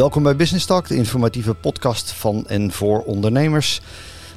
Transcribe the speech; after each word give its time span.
Welkom 0.00 0.22
bij 0.22 0.36
Business 0.36 0.66
Talk, 0.66 0.88
de 0.88 0.94
informatieve 0.94 1.54
podcast 1.54 2.12
van 2.12 2.46
en 2.46 2.72
voor 2.72 3.02
ondernemers. 3.02 3.80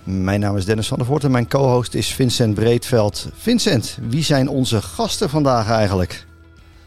Mijn 0.04 0.40
naam 0.40 0.58
is 0.58 0.66
Dennis 0.66 0.88
van 0.88 0.98
der 0.98 1.08
Voort 1.08 1.24
en 1.24 1.32
mijn 1.32 1.48
co-host 1.48 1.94
is 1.94 2.14
Vincent 2.14 2.54
Breedveld. 2.54 3.30
Vincent, 3.34 3.98
wie 4.02 4.24
zijn 4.24 4.48
onze 4.48 4.82
gasten 4.82 5.30
vandaag 5.30 5.70
eigenlijk? 5.70 6.26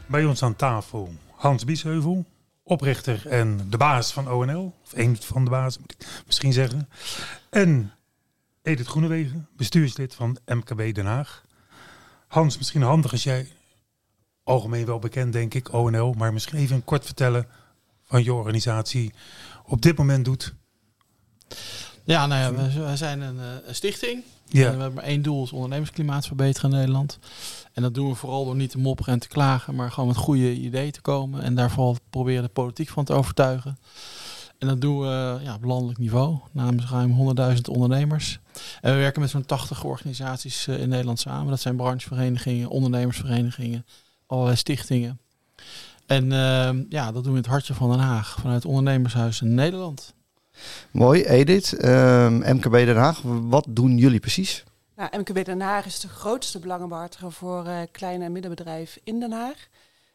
Bij 0.07 0.25
ons 0.25 0.43
aan 0.43 0.57
tafel 0.57 1.13
Hans 1.31 1.65
Biesheuvel, 1.65 2.25
oprichter 2.63 3.27
en 3.27 3.61
de 3.71 3.77
baas 3.77 4.13
van 4.13 4.31
ONL. 4.31 4.75
Of 4.85 4.93
een 4.95 5.17
van 5.21 5.45
de 5.45 5.51
baas, 5.51 5.79
moet 5.79 5.93
ik 5.93 6.23
misschien 6.27 6.53
zeggen. 6.53 6.89
En 7.51 7.93
Edith 8.63 8.87
Groenewegen, 8.87 9.49
bestuurslid 9.57 10.15
van 10.15 10.39
MKB 10.47 10.95
Den 10.95 11.07
Haag. 11.07 11.45
Hans, 12.29 12.57
misschien 12.59 12.83
handig 12.83 13.13
als 13.13 13.23
jij, 13.23 13.49
algemeen 14.45 14.87
wel 14.87 14.99
bekend 14.99 15.33
denk 15.33 15.55
ik, 15.55 15.73
ONL, 15.73 16.13
maar 16.13 16.33
misschien 16.33 16.59
even 16.59 16.85
kort 16.85 17.05
vertellen 17.05 17.47
van 18.07 18.25
je 18.25 18.35
organisatie 18.35 19.13
op 19.65 19.83
dit 19.83 19.97
moment 19.97 20.25
doet. 20.25 20.55
Ja, 22.05 22.27
nou 22.27 22.41
ja, 22.41 22.63
we, 22.63 22.85
we 22.91 22.97
zijn 22.97 23.21
een, 23.21 23.39
eh, 23.39 23.47
een 23.67 23.75
stichting. 23.75 24.23
Ja. 24.49 24.67
En 24.67 24.75
we 24.75 24.81
hebben 24.81 24.95
maar 24.95 25.05
één 25.05 25.23
doel, 25.23 25.45
is 25.45 25.53
ondernemersklimaat 25.53 26.27
verbeteren 26.27 26.71
in 26.71 26.77
Nederland. 26.77 27.19
En 27.73 27.83
dat 27.83 27.95
doen 27.95 28.09
we 28.09 28.15
vooral 28.15 28.45
door 28.45 28.57
niet 28.57 28.71
te 28.71 28.79
mopperen 28.79 29.13
en 29.13 29.19
te 29.19 29.29
klagen, 29.29 29.75
maar 29.75 29.91
gewoon 29.91 30.09
met 30.09 30.17
goede 30.17 30.55
ideeën 30.55 30.91
te 30.91 31.01
komen. 31.01 31.43
En 31.43 31.55
daar 31.55 31.71
vooral 31.71 31.97
proberen 32.11 32.43
de 32.43 32.49
politiek 32.49 32.89
van 32.89 33.05
te 33.05 33.13
overtuigen. 33.13 33.79
En 34.59 34.69
dat 34.69 34.81
doen 34.81 35.01
we 35.01 35.39
ja, 35.43 35.55
op 35.55 35.65
landelijk 35.65 35.99
niveau, 35.99 36.39
namens 36.53 36.91
ruim 36.91 37.37
100.000 37.55 37.61
ondernemers. 37.71 38.39
En 38.81 38.93
we 38.93 38.99
werken 38.99 39.21
met 39.21 39.31
zo'n 39.31 39.47
80 39.47 39.85
organisaties 39.85 40.67
eh, 40.67 40.81
in 40.81 40.89
Nederland 40.89 41.21
samen. 41.21 41.51
Dat 41.51 41.61
zijn 41.61 41.77
brancheverenigingen, 41.77 42.69
ondernemersverenigingen, 42.69 43.87
allerlei 44.27 44.57
stichtingen. 44.57 45.21
En 46.07 46.33
ehm, 46.33 46.85
ja, 46.89 47.13
dat 47.13 47.25
doen 47.25 47.33
we 47.33 47.39
in 47.39 47.45
het 47.45 47.47
hartje 47.47 47.75
van 47.75 47.91
Den 47.91 47.99
Haag, 47.99 48.37
vanuit 48.41 48.65
Ondernemershuis 48.65 49.41
in 49.41 49.55
Nederland. 49.55 50.15
Mooi, 50.91 51.25
Edith. 51.25 51.73
Ehm, 51.73 52.55
MKB 52.55 52.73
Den 52.73 52.97
Haag, 52.97 53.21
wat 53.25 53.67
doen 53.69 53.99
jullie 53.99 54.21
precies? 54.21 54.65
Nou, 54.97 55.19
MKB 55.19 55.45
Den 55.45 55.61
Haag 55.61 55.87
is 55.87 56.01
de 56.01 56.09
grootste 56.09 56.59
belangenbehartiger 56.59 57.33
voor 57.33 57.67
eh, 57.67 57.79
kleine 57.93 58.25
en 58.25 58.33
middenbedrijf 58.33 58.99
in 59.05 59.21
Den 59.21 59.33
Haag. 59.33 59.69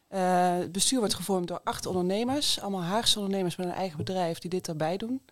Eh, 0.08 0.58
het 0.58 0.72
bestuur 0.72 0.98
wordt 0.98 1.14
gevormd 1.14 1.48
door 1.48 1.60
acht 1.64 1.86
ondernemers, 1.86 2.60
allemaal 2.60 2.82
Haagse 2.82 3.18
ondernemers 3.18 3.56
met 3.56 3.66
een 3.66 3.72
eigen 3.72 3.96
bedrijf 3.96 4.38
die 4.38 4.50
dit 4.50 4.68
erbij 4.68 4.96
doen. 4.96 5.22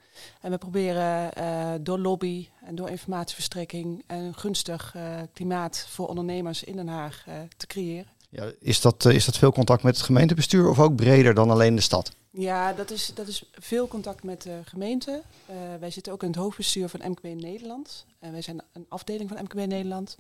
En 0.41 0.51
we 0.51 0.59
proberen 0.59 1.33
eh, 1.33 1.73
door 1.81 1.99
lobby 1.99 2.49
en 2.65 2.75
door 2.75 2.91
informatieverstrekking 2.91 4.05
een 4.07 4.35
gunstig 4.35 4.95
eh, 4.95 5.03
klimaat 5.33 5.87
voor 5.89 6.09
ondernemers 6.09 6.65
in 6.65 6.77
Den 6.77 6.89
Haag 6.89 7.25
eh, 7.27 7.35
te 7.57 7.67
creëren. 7.67 8.13
Ja, 8.31 8.51
is, 8.61 8.81
dat, 8.81 9.05
eh, 9.05 9.15
is 9.15 9.25
dat 9.25 9.39
veel 9.39 9.53
contact 9.53 9.83
met 9.83 9.97
het 9.97 10.05
gemeentebestuur 10.05 10.69
of 10.69 10.79
ook 10.79 10.97
breder 10.97 11.35
dan 11.35 11.51
alleen 11.51 11.75
de 11.75 11.81
stad? 11.81 12.13
Ja, 12.31 12.73
dat 12.73 12.91
is, 12.91 13.13
dat 13.15 13.27
is 13.27 13.45
veel 13.53 13.89
contact 13.89 14.23
met 14.23 14.43
de 14.43 14.61
gemeente. 14.65 15.23
Eh, 15.47 15.57
wij 15.81 15.91
zitten 15.91 16.13
ook 16.13 16.23
in 16.23 16.29
het 16.29 16.37
hoofdbestuur 16.37 16.89
van 16.89 17.01
MKB 17.11 17.23
Nederland. 17.23 18.05
En 18.19 18.33
wij 18.33 18.43
zijn 18.43 18.63
een 18.73 18.87
afdeling 18.89 19.29
van 19.29 19.43
MKB 19.43 19.67
Nederland. 19.67 20.17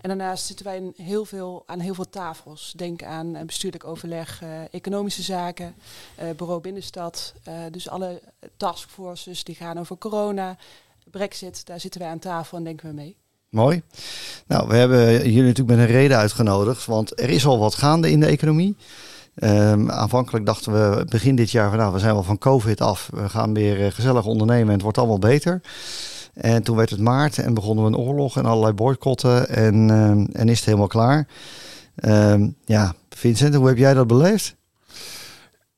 En 0.00 0.08
daarnaast 0.08 0.46
zitten 0.46 0.66
wij 0.66 0.76
in 0.76 0.92
heel 0.96 1.24
veel, 1.24 1.62
aan 1.66 1.80
heel 1.80 1.94
veel 1.94 2.10
tafels. 2.10 2.72
Denk 2.76 3.02
aan 3.02 3.36
eh, 3.36 3.44
bestuurlijk 3.44 3.84
overleg, 3.84 4.42
economische 4.70 5.22
zaken, 5.22 5.74
bureau 6.36 6.60
binnenstad. 6.60 7.34
Dus 7.70 7.88
alle 7.88 8.22
taskforces 8.56 9.44
die 9.44 9.54
gaan 9.54 9.78
over 9.78 9.98
corona, 9.98 10.56
brexit. 11.10 11.66
Daar 11.66 11.80
zitten 11.80 12.00
wij 12.00 12.10
aan 12.10 12.18
tafel 12.18 12.58
en 12.58 12.64
denken 12.64 12.88
we 12.88 12.94
mee. 12.94 13.16
Mooi. 13.54 13.82
Nou, 14.46 14.68
we 14.68 14.76
hebben 14.76 15.10
jullie 15.10 15.42
natuurlijk 15.42 15.78
met 15.78 15.88
een 15.88 15.94
reden 15.94 16.16
uitgenodigd, 16.16 16.86
want 16.86 17.20
er 17.20 17.30
is 17.30 17.46
al 17.46 17.58
wat 17.58 17.74
gaande 17.74 18.10
in 18.10 18.20
de 18.20 18.26
economie. 18.26 18.76
Ehm, 19.34 19.90
aanvankelijk 19.90 20.46
dachten 20.46 20.72
we 20.72 21.04
begin 21.08 21.36
dit 21.36 21.50
jaar 21.50 21.68
van 21.68 21.78
nou, 21.78 21.92
we 21.92 21.98
zijn 21.98 22.14
wel 22.14 22.22
van 22.22 22.38
COVID 22.38 22.80
af. 22.80 23.10
We 23.12 23.28
gaan 23.28 23.54
weer 23.54 23.84
eh, 23.84 23.92
gezellig 23.92 24.24
ondernemen 24.24 24.66
en 24.66 24.72
het 24.72 24.82
wordt 24.82 24.98
allemaal 24.98 25.18
beter. 25.18 25.60
En 26.34 26.62
toen 26.62 26.76
werd 26.76 26.90
het 26.90 27.00
maart 27.00 27.38
en 27.38 27.54
begonnen 27.54 27.84
we 27.84 27.90
een 27.90 28.06
oorlog 28.06 28.36
en 28.36 28.44
allerlei 28.44 28.72
boycotten 28.72 29.48
en, 29.48 29.90
ehm, 29.90 30.24
en 30.32 30.48
is 30.48 30.56
het 30.56 30.66
helemaal 30.66 30.86
klaar. 30.86 31.28
Ehm, 31.94 32.48
ja, 32.64 32.94
Vincent, 33.08 33.54
hoe 33.54 33.68
heb 33.68 33.76
jij 33.76 33.94
dat 33.94 34.06
beleefd? 34.06 34.56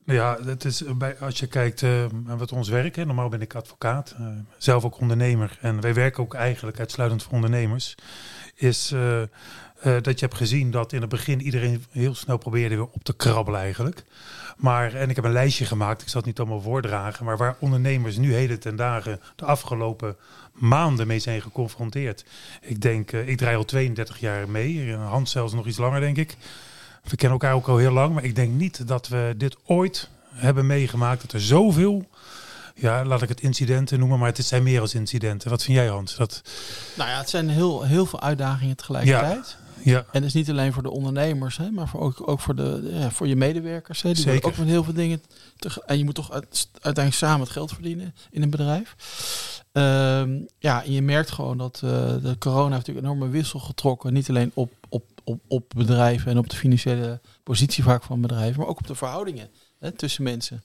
Ja, 0.07 0.39
het 0.45 0.65
is 0.65 0.83
bij, 0.97 1.19
als 1.19 1.39
je 1.39 1.47
kijkt 1.47 1.83
uh, 1.83 2.05
wat 2.27 2.53
ons 2.53 2.69
werk, 2.69 2.97
hè, 2.97 3.05
normaal 3.05 3.29
ben 3.29 3.41
ik 3.41 3.55
advocaat, 3.55 4.15
uh, 4.21 4.27
zelf 4.59 4.85
ook 4.85 5.01
ondernemer. 5.01 5.59
En 5.61 5.81
wij 5.81 5.95
werken 5.95 6.23
ook 6.23 6.35
eigenlijk 6.35 6.79
uitsluitend 6.79 7.23
voor 7.23 7.33
ondernemers. 7.33 7.95
Is 8.55 8.95
dat 9.83 10.19
je 10.19 10.27
hebt 10.27 10.35
gezien 10.35 10.71
dat 10.71 10.93
in 10.93 11.01
het 11.01 11.11
begin 11.11 11.41
iedereen 11.41 11.85
heel 11.91 12.15
snel 12.15 12.39
probeerde 12.39 12.75
weer 12.75 12.89
op 12.91 13.05
te 13.05 13.17
krabbelen 13.17 13.61
eigenlijk. 13.61 14.05
Maar, 14.57 14.95
en 14.95 15.11
ik 15.11 15.17
heb 15.17 15.25
een 15.25 15.33
lijstje 15.33 15.65
gemaakt, 15.65 16.03
ik 16.03 16.09
zal 16.09 16.21
het 16.21 16.29
niet 16.29 16.39
allemaal 16.39 16.61
voordragen, 16.61 17.25
maar 17.25 17.37
waar 17.37 17.57
ondernemers 17.61 18.17
nu 18.17 18.35
heden 18.35 18.61
ten 18.61 18.77
dagen 18.77 19.21
de 19.37 19.45
afgelopen 19.45 20.17
maanden 20.53 21.07
mee 21.07 21.19
zijn 21.19 21.43
geconfronteerd. 21.43 22.25
Ik 22.61 22.81
denk, 22.81 23.13
ik 23.13 23.37
draai 23.37 23.57
al 23.57 23.65
32 23.65 24.19
jaar 24.19 24.51
mee, 24.51 24.95
Hans 24.95 25.31
zelfs 25.31 25.53
nog 25.53 25.67
iets 25.67 25.79
langer 25.79 26.01
denk 26.01 26.17
ik. 26.17 26.37
We 27.09 27.17
kennen 27.17 27.41
elkaar 27.41 27.55
ook 27.55 27.69
al 27.69 27.77
heel 27.77 27.93
lang, 27.93 28.15
maar 28.15 28.25
ik 28.25 28.35
denk 28.35 28.53
niet 28.53 28.89
dat 28.89 29.09
we 29.09 29.35
dit 29.37 29.57
ooit 29.65 30.09
hebben 30.31 30.67
meegemaakt. 30.67 31.21
Dat 31.21 31.33
er 31.33 31.41
zoveel, 31.41 32.07
ja, 32.75 33.05
laat 33.05 33.23
ik 33.23 33.29
het 33.29 33.41
incidenten 33.41 33.99
noemen, 33.99 34.19
maar 34.19 34.29
het 34.29 34.45
zijn 34.45 34.63
meer 34.63 34.81
als 34.81 34.95
incidenten. 34.95 35.51
Wat 35.51 35.63
vind 35.63 35.77
jij, 35.77 35.89
Hans? 35.89 36.17
Dat... 36.17 36.43
Nou 36.97 37.11
ja, 37.11 37.19
het 37.19 37.29
zijn 37.29 37.49
heel, 37.49 37.83
heel 37.83 38.07
veel 38.07 38.21
uitdagingen 38.21 38.77
tegelijkertijd. 38.77 39.57
Ja. 39.83 39.93
ja. 39.93 39.99
En 39.99 40.21
dat 40.21 40.23
is 40.23 40.33
niet 40.33 40.51
alleen 40.51 40.73
voor 40.73 40.83
de 40.83 40.91
ondernemers, 40.91 41.57
hè, 41.57 41.71
maar 41.71 41.89
voor 41.89 42.01
ook, 42.01 42.29
ook 42.29 42.41
voor, 42.41 42.55
de, 42.55 42.91
ja, 42.93 43.11
voor 43.11 43.29
je 43.29 43.37
medewerkers. 43.37 44.03
Hè. 44.03 44.13
Die 44.13 44.23
Zeker. 44.23 44.49
ook 44.49 44.57
met 44.57 44.69
heel 44.69 44.85
veel 44.85 44.95
dingen. 44.95 45.23
Te, 45.59 45.83
en 45.87 45.99
je 45.99 46.05
moet 46.05 46.15
toch 46.15 46.33
uit, 46.33 46.69
uiteindelijk 46.73 47.15
samen 47.25 47.41
het 47.41 47.51
geld 47.51 47.73
verdienen 47.73 48.15
in 48.31 48.43
een 48.43 48.51
bedrijf. 48.51 48.95
Um, 49.73 50.47
ja, 50.59 50.85
en 50.85 50.93
je 50.93 51.03
merkt 51.03 51.31
gewoon 51.31 51.59
dat 51.59 51.81
uh, 51.85 51.91
de 51.91 52.37
corona 52.39 52.75
heeft 52.75 52.87
natuurlijk 52.87 53.07
een 53.07 53.13
enorme 53.13 53.29
wissel 53.29 53.59
getrokken. 53.59 54.13
Niet 54.13 54.29
alleen 54.29 54.51
op, 54.55 54.73
op 54.89 55.05
op, 55.49 55.73
bedrijven 55.77 56.31
en 56.31 56.39
op 56.39 56.51
de 56.51 56.57
financiële 56.57 57.21
positie 57.43 57.83
vaak 57.83 58.03
van 58.03 58.21
bedrijven, 58.21 58.61
maar 58.61 58.69
ook 58.69 58.79
op 58.79 58.87
de 58.87 58.95
verhoudingen 58.95 59.51
hè, 59.79 59.93
tussen 59.93 60.23
mensen. 60.23 60.63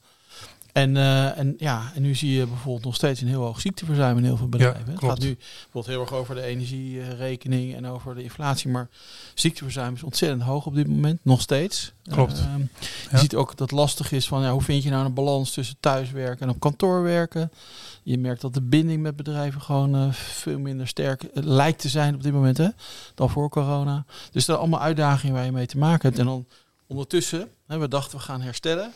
En, 0.73 0.95
uh, 0.95 1.37
en, 1.37 1.55
ja, 1.57 1.91
en 1.95 2.01
nu 2.01 2.15
zie 2.15 2.31
je 2.31 2.47
bijvoorbeeld 2.47 2.85
nog 2.85 2.95
steeds 2.95 3.21
een 3.21 3.27
heel 3.27 3.43
hoog 3.43 3.61
ziekteverzuim 3.61 4.17
in 4.17 4.23
heel 4.23 4.37
veel 4.37 4.49
bedrijven. 4.49 4.85
Ja, 4.85 4.91
het 4.91 5.03
gaat 5.03 5.19
nu 5.19 5.37
bijvoorbeeld 5.37 5.85
heel 5.85 6.01
erg 6.01 6.13
over 6.13 6.35
de 6.35 6.41
energierekening 6.41 7.75
en 7.75 7.87
over 7.87 8.15
de 8.15 8.23
inflatie, 8.23 8.69
maar 8.69 8.89
ziekteverzuim 9.33 9.93
is 9.93 10.03
ontzettend 10.03 10.41
hoog 10.41 10.65
op 10.65 10.75
dit 10.75 10.87
moment, 10.87 11.19
nog 11.23 11.41
steeds. 11.41 11.91
Klopt. 12.03 12.39
Uh, 12.39 12.57
je 12.57 13.07
ja. 13.11 13.17
ziet 13.17 13.35
ook 13.35 13.49
dat 13.49 13.59
het 13.59 13.71
lastig 13.71 14.11
is 14.11 14.27
van 14.27 14.41
ja, 14.41 14.51
hoe 14.51 14.61
vind 14.61 14.83
je 14.83 14.89
nou 14.89 15.05
een 15.05 15.13
balans 15.13 15.51
tussen 15.51 15.75
thuiswerken 15.79 16.47
en 16.47 16.53
op 16.53 16.59
kantoor 16.59 17.03
werken. 17.03 17.51
Je 18.03 18.17
merkt 18.17 18.41
dat 18.41 18.53
de 18.53 18.61
binding 18.61 19.01
met 19.01 19.15
bedrijven 19.15 19.61
gewoon 19.61 19.95
uh, 19.95 20.13
veel 20.13 20.59
minder 20.59 20.87
sterk 20.87 21.23
uh, 21.23 21.29
lijkt 21.33 21.79
te 21.79 21.89
zijn 21.89 22.15
op 22.15 22.23
dit 22.23 22.33
moment 22.33 22.57
hè, 22.57 22.67
dan 23.15 23.29
voor 23.29 23.49
corona. 23.49 24.05
Dus 24.07 24.33
dat 24.33 24.43
zijn 24.43 24.57
allemaal 24.57 24.81
uitdagingen 24.81 25.35
waar 25.35 25.45
je 25.45 25.51
mee 25.51 25.65
te 25.65 25.77
maken 25.77 26.07
hebt. 26.07 26.19
En 26.19 26.25
dan 26.25 26.45
ondertussen, 26.87 27.49
hè, 27.67 27.77
we 27.77 27.87
dachten 27.87 28.17
we 28.17 28.23
gaan 28.23 28.41
herstellen. 28.41 28.91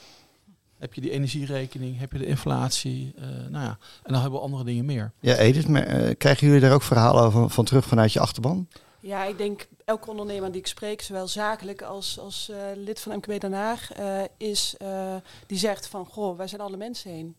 Heb 0.77 0.93
je 0.93 1.01
die 1.01 1.11
energierekening, 1.11 1.99
heb 1.99 2.11
je 2.11 2.17
de 2.17 2.25
inflatie, 2.25 3.13
uh, 3.17 3.23
nou 3.25 3.63
ja, 3.63 3.77
en 4.03 4.11
dan 4.13 4.21
hebben 4.21 4.39
we 4.39 4.45
andere 4.45 4.63
dingen 4.63 4.85
meer. 4.85 5.11
Ja, 5.19 5.35
Edith, 5.35 5.67
maar, 5.67 6.15
krijgen 6.15 6.47
jullie 6.47 6.61
daar 6.61 6.73
ook 6.73 6.81
verhalen 6.81 7.23
over 7.23 7.49
van 7.49 7.65
terug 7.65 7.85
vanuit 7.85 8.13
je 8.13 8.19
achterban? 8.19 8.67
Ja, 9.05 9.25
ik 9.25 9.37
denk 9.37 9.67
elke 9.85 10.09
ondernemer 10.09 10.51
die 10.51 10.61
ik 10.61 10.67
spreek, 10.67 11.01
zowel 11.01 11.27
zakelijk 11.27 11.81
als, 11.81 12.19
als 12.19 12.49
uh, 12.51 12.57
lid 12.75 12.99
van 12.99 13.15
MKB 13.15 13.39
Den 13.39 13.53
Haag, 13.53 13.99
uh, 13.99 14.21
is 14.37 14.75
uh, 14.81 15.15
die 15.47 15.57
zegt 15.57 15.87
van, 15.87 16.05
goh, 16.05 16.37
wij 16.37 16.47
zijn 16.47 16.61
alle 16.61 16.77
mensen 16.77 17.11
heen. 17.11 17.35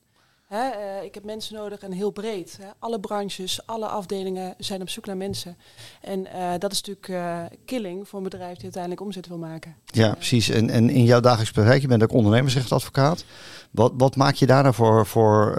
Hè, 0.47 0.71
uh, 0.71 1.05
ik 1.05 1.15
heb 1.15 1.25
mensen 1.25 1.55
nodig 1.55 1.81
en 1.81 1.93
heel 1.93 2.11
breed. 2.11 2.59
Hè. 2.61 2.69
Alle 2.79 3.01
branches, 3.01 3.67
alle 3.67 3.87
afdelingen 3.87 4.55
zijn 4.59 4.81
op 4.81 4.89
zoek 4.89 5.07
naar 5.07 5.17
mensen. 5.17 5.57
En 6.01 6.21
uh, 6.21 6.53
dat 6.59 6.73
is 6.73 6.83
natuurlijk 6.83 7.09
uh, 7.09 7.41
killing 7.65 8.09
voor 8.09 8.19
een 8.19 8.25
bedrijf 8.25 8.55
die 8.55 8.63
uiteindelijk 8.63 9.03
omzet 9.03 9.29
wil 9.29 9.39
maken. 9.39 9.77
Ja, 9.85 10.13
precies. 10.15 10.49
En, 10.49 10.71
en 10.71 10.91
in 10.91 11.05
jouw 11.05 11.21
dagelijks 11.21 11.53
praktijk, 11.53 11.81
je 11.81 11.89
bent 11.89 12.03
ook 12.03 12.13
ondernemersrechtadvocaat. 12.13 13.25
Wat, 13.71 13.93
wat 13.97 14.17
maak 14.17 14.35
je 14.35 14.47
daar 14.47 14.63
nou 14.63 14.75
voor, 14.75 15.07
voor 15.07 15.59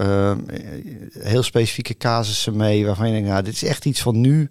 heel 1.19 1.43
specifieke 1.43 1.97
casussen 1.97 2.55
mee 2.55 2.85
waarvan 2.85 3.07
je 3.07 3.13
denkt, 3.13 3.29
nou, 3.29 3.43
dit 3.43 3.53
is 3.53 3.63
echt 3.63 3.85
iets 3.85 4.01
van 4.01 4.21
nu, 4.21 4.49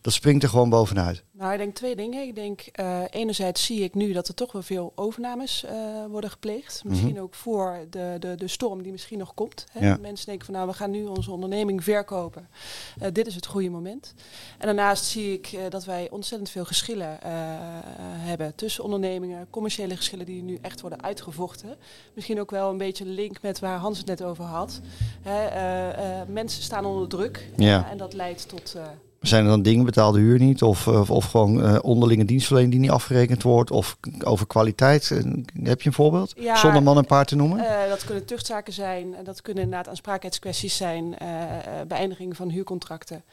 dat 0.00 0.12
springt 0.12 0.42
er 0.42 0.48
gewoon 0.48 0.70
bovenuit? 0.70 1.24
Nou, 1.40 1.52
ik 1.52 1.58
denk 1.58 1.74
twee 1.74 1.96
dingen. 1.96 2.26
Ik 2.26 2.34
denk, 2.34 2.66
uh, 2.80 3.00
enerzijds 3.10 3.64
zie 3.64 3.80
ik 3.80 3.94
nu 3.94 4.12
dat 4.12 4.28
er 4.28 4.34
toch 4.34 4.52
wel 4.52 4.62
veel 4.62 4.92
overnames 4.94 5.64
uh, 5.64 5.70
worden 6.08 6.30
gepleegd. 6.30 6.84
Misschien 6.84 7.08
mm 7.08 7.14
-hmm. 7.14 7.24
ook 7.24 7.34
voor 7.34 7.86
de, 7.90 8.16
de, 8.18 8.34
de 8.34 8.48
storm 8.48 8.82
die 8.82 8.92
misschien 8.92 9.18
nog 9.18 9.34
komt. 9.34 9.66
Hè? 9.72 9.86
Ja. 9.86 9.96
Mensen 10.00 10.26
denken 10.26 10.44
van, 10.44 10.54
nou, 10.54 10.66
we 10.66 10.72
gaan 10.72 10.90
nu 10.90 11.06
onze 11.06 11.30
onderneming 11.30 11.84
verkopen. 11.84 12.48
Uh, 13.02 13.08
dit 13.12 13.26
is 13.26 13.34
het 13.34 13.46
goede 13.46 13.70
moment. 13.70 14.14
En 14.58 14.66
daarnaast 14.66 15.04
zie 15.04 15.32
ik 15.32 15.58
dat 15.68 15.84
wij 15.84 16.10
ontzettend 16.10 16.50
veel 16.50 16.64
geschillen 16.64 17.18
hebben 18.18 18.54
tussen 18.54 18.84
ondernemingen. 18.84 19.46
Commerciële 19.50 19.96
geschillen 19.96 20.26
die 20.26 20.42
nu 20.42 20.58
echt 20.62 20.80
worden 20.80 21.02
uitgevochten. 21.02 21.76
Misschien 22.14 22.40
ook 22.40 22.50
wel 22.50 22.70
een 22.70 22.78
beetje 22.78 23.04
een 23.04 23.14
link 23.14 23.42
met 23.42 23.58
waar 23.58 23.78
Hans 23.78 23.98
het 23.98 24.06
net 24.06 24.22
over 24.22 24.44
had. 24.44 24.80
Hè? 25.22 26.24
mensen 26.24 26.62
staan 26.62 26.84
onder 26.84 27.08
druk. 27.08 27.48
Ja. 27.56 27.90
en 27.90 27.96
dat 27.96 28.12
leidt 28.12 28.48
tot 28.48 28.76
Zijn 29.20 29.44
er 29.44 29.50
dan 29.50 29.62
dingen 29.62 29.84
betaalde 29.84 30.18
huur 30.18 30.38
niet? 30.38 30.62
Of, 30.62 30.88
of, 30.88 31.10
of 31.10 31.24
gewoon 31.24 31.64
uh, 31.64 31.78
onderlinge 31.82 32.24
dienstverlening 32.24 32.72
die 32.72 32.80
niet 32.80 32.90
afgerekend 32.90 33.42
wordt? 33.42 33.70
Of 33.70 33.96
over 34.24 34.46
kwaliteit? 34.46 35.08
heb 35.62 35.82
je 35.82 35.88
een 35.88 35.94
voorbeeld? 35.94 36.32
Ja, 36.36 36.56
Zonder 36.56 36.82
man 36.82 36.96
en 36.96 37.06
paard 37.06 37.28
te 37.28 37.36
noemen? 37.36 37.58
Uh, 37.58 37.88
dat 37.88 38.04
kunnen 38.04 38.24
tuchtzaken 38.24 38.72
zijn. 38.72 39.14
Dat 39.24 39.42
kunnen 39.42 39.62
inderdaad 39.62 39.88
aansprakelijkheidskwesties 39.88 40.76
zijn. 40.76 41.16
Uh, 41.22 41.28
beëindiging 41.86 42.36
van 42.36 42.48
huurcontracten. 42.48 43.24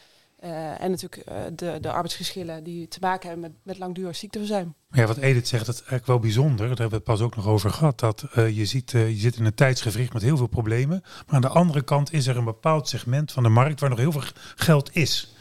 Uh, 0.44 0.82
en 0.82 0.92
natuurlijk 0.92 1.30
uh, 1.30 1.36
de, 1.56 1.78
de 1.82 1.92
arbeidsgeschillen 1.92 2.64
die 2.64 2.88
te 2.88 2.98
maken 3.02 3.30
hebben 3.30 3.50
met, 3.50 3.60
met 3.64 3.78
langdurig 3.78 4.16
ziekteverzuim. 4.16 4.74
Ja, 4.92 5.06
wat 5.06 5.18
Edith 5.18 5.48
zegt, 5.48 5.66
dat 5.66 5.76
is 5.76 5.80
eigenlijk 5.80 6.08
wel 6.08 6.20
bijzonder. 6.20 6.58
Daar 6.58 6.68
hebben 6.68 6.90
we 6.90 6.96
het 6.96 7.04
pas 7.04 7.22
ook 7.22 7.36
nog 7.36 7.48
over 7.48 7.70
gehad. 7.70 8.00
Dat 8.00 8.26
uh, 8.36 8.58
je 8.58 8.66
ziet, 8.66 8.92
je 8.92 9.16
zit 9.16 9.36
in 9.36 9.46
een 9.46 9.54
tijdsgevricht 9.54 10.14
met 10.14 10.22
heel 10.22 10.38
veel 10.38 10.48
problemen. 10.48 11.02
Maar 11.04 11.36
aan 11.36 11.42
de 11.42 11.48
andere 11.48 11.82
kant 11.82 12.14
is 12.14 12.28
er 12.28 12.38
een 12.38 12.44
bepaald 12.44 12.88
segment 12.88 13.32
van 13.32 13.44
de 13.44 13.50
markt 13.50 13.80
waar 13.80 13.90
nog 13.90 14.00
heel 14.00 14.12
veel 14.12 14.24
geld 14.56 14.96
is. 14.96 15.36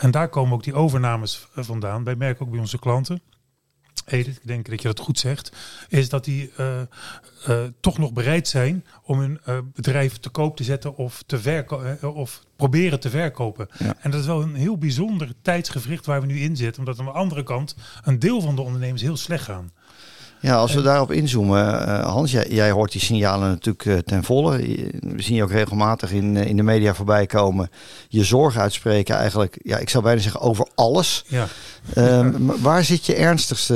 En 0.00 0.10
daar 0.10 0.28
komen 0.28 0.54
ook 0.54 0.64
die 0.64 0.74
overnames 0.74 1.48
vandaan. 1.54 2.04
Wij 2.04 2.16
merken 2.16 2.44
ook 2.44 2.50
bij 2.50 2.60
onze 2.60 2.78
klanten. 2.78 3.22
Edith, 4.06 4.36
ik 4.36 4.46
denk 4.46 4.70
dat 4.70 4.82
je 4.82 4.88
dat 4.88 4.98
goed 4.98 5.18
zegt, 5.18 5.52
is 5.88 6.08
dat 6.08 6.24
die 6.24 6.52
uh, 6.60 6.80
uh, 7.48 7.64
toch 7.80 7.98
nog 7.98 8.12
bereid 8.12 8.48
zijn 8.48 8.84
om 9.02 9.18
hun 9.18 9.40
uh, 9.48 9.58
bedrijf 9.74 10.18
te 10.18 10.28
koop 10.28 10.56
te 10.56 10.64
zetten 10.64 10.96
of, 10.96 11.22
te 11.26 11.40
verko 11.40 11.96
of 12.14 12.44
proberen 12.56 13.00
te 13.00 13.10
verkopen. 13.10 13.68
Ja. 13.78 13.96
En 14.00 14.10
dat 14.10 14.20
is 14.20 14.26
wel 14.26 14.42
een 14.42 14.54
heel 14.54 14.78
bijzonder 14.78 15.32
tijdsgevricht 15.42 16.06
waar 16.06 16.20
we 16.20 16.26
nu 16.26 16.40
in 16.40 16.56
zitten, 16.56 16.78
omdat 16.78 16.98
aan 16.98 17.04
de 17.04 17.10
andere 17.10 17.42
kant 17.42 17.76
een 18.02 18.18
deel 18.18 18.40
van 18.40 18.54
de 18.54 18.62
ondernemers 18.62 19.02
heel 19.02 19.16
slecht 19.16 19.44
gaan. 19.44 19.72
Ja, 20.40 20.54
als 20.54 20.74
we 20.74 20.82
daarop 20.82 21.12
inzoomen, 21.12 21.88
uh, 21.88 22.04
Hans, 22.04 22.30
jij, 22.30 22.48
jij, 22.48 22.70
hoort 22.70 22.92
die 22.92 23.00
signalen 23.00 23.48
natuurlijk 23.48 23.84
uh, 23.84 23.98
ten 23.98 24.24
volle. 24.24 24.56
We 25.00 25.22
zien 25.22 25.36
je 25.36 25.42
ook 25.42 25.50
regelmatig 25.50 26.12
in, 26.12 26.34
uh, 26.34 26.46
in 26.46 26.56
de 26.56 26.62
media 26.62 26.94
voorbij 26.94 27.26
komen. 27.26 27.70
Je 28.08 28.24
zorg 28.24 28.56
uitspreken 28.56 29.16
eigenlijk, 29.16 29.58
ja, 29.62 29.78
ik 29.78 29.88
zou 29.88 30.04
bijna 30.04 30.20
zeggen 30.20 30.40
over 30.40 30.68
alles. 30.74 31.24
Ja. 31.26 31.46
Um, 31.96 32.60
waar 32.60 32.84
zit 32.84 33.06
je 33.06 33.14
ernstigste, 33.14 33.74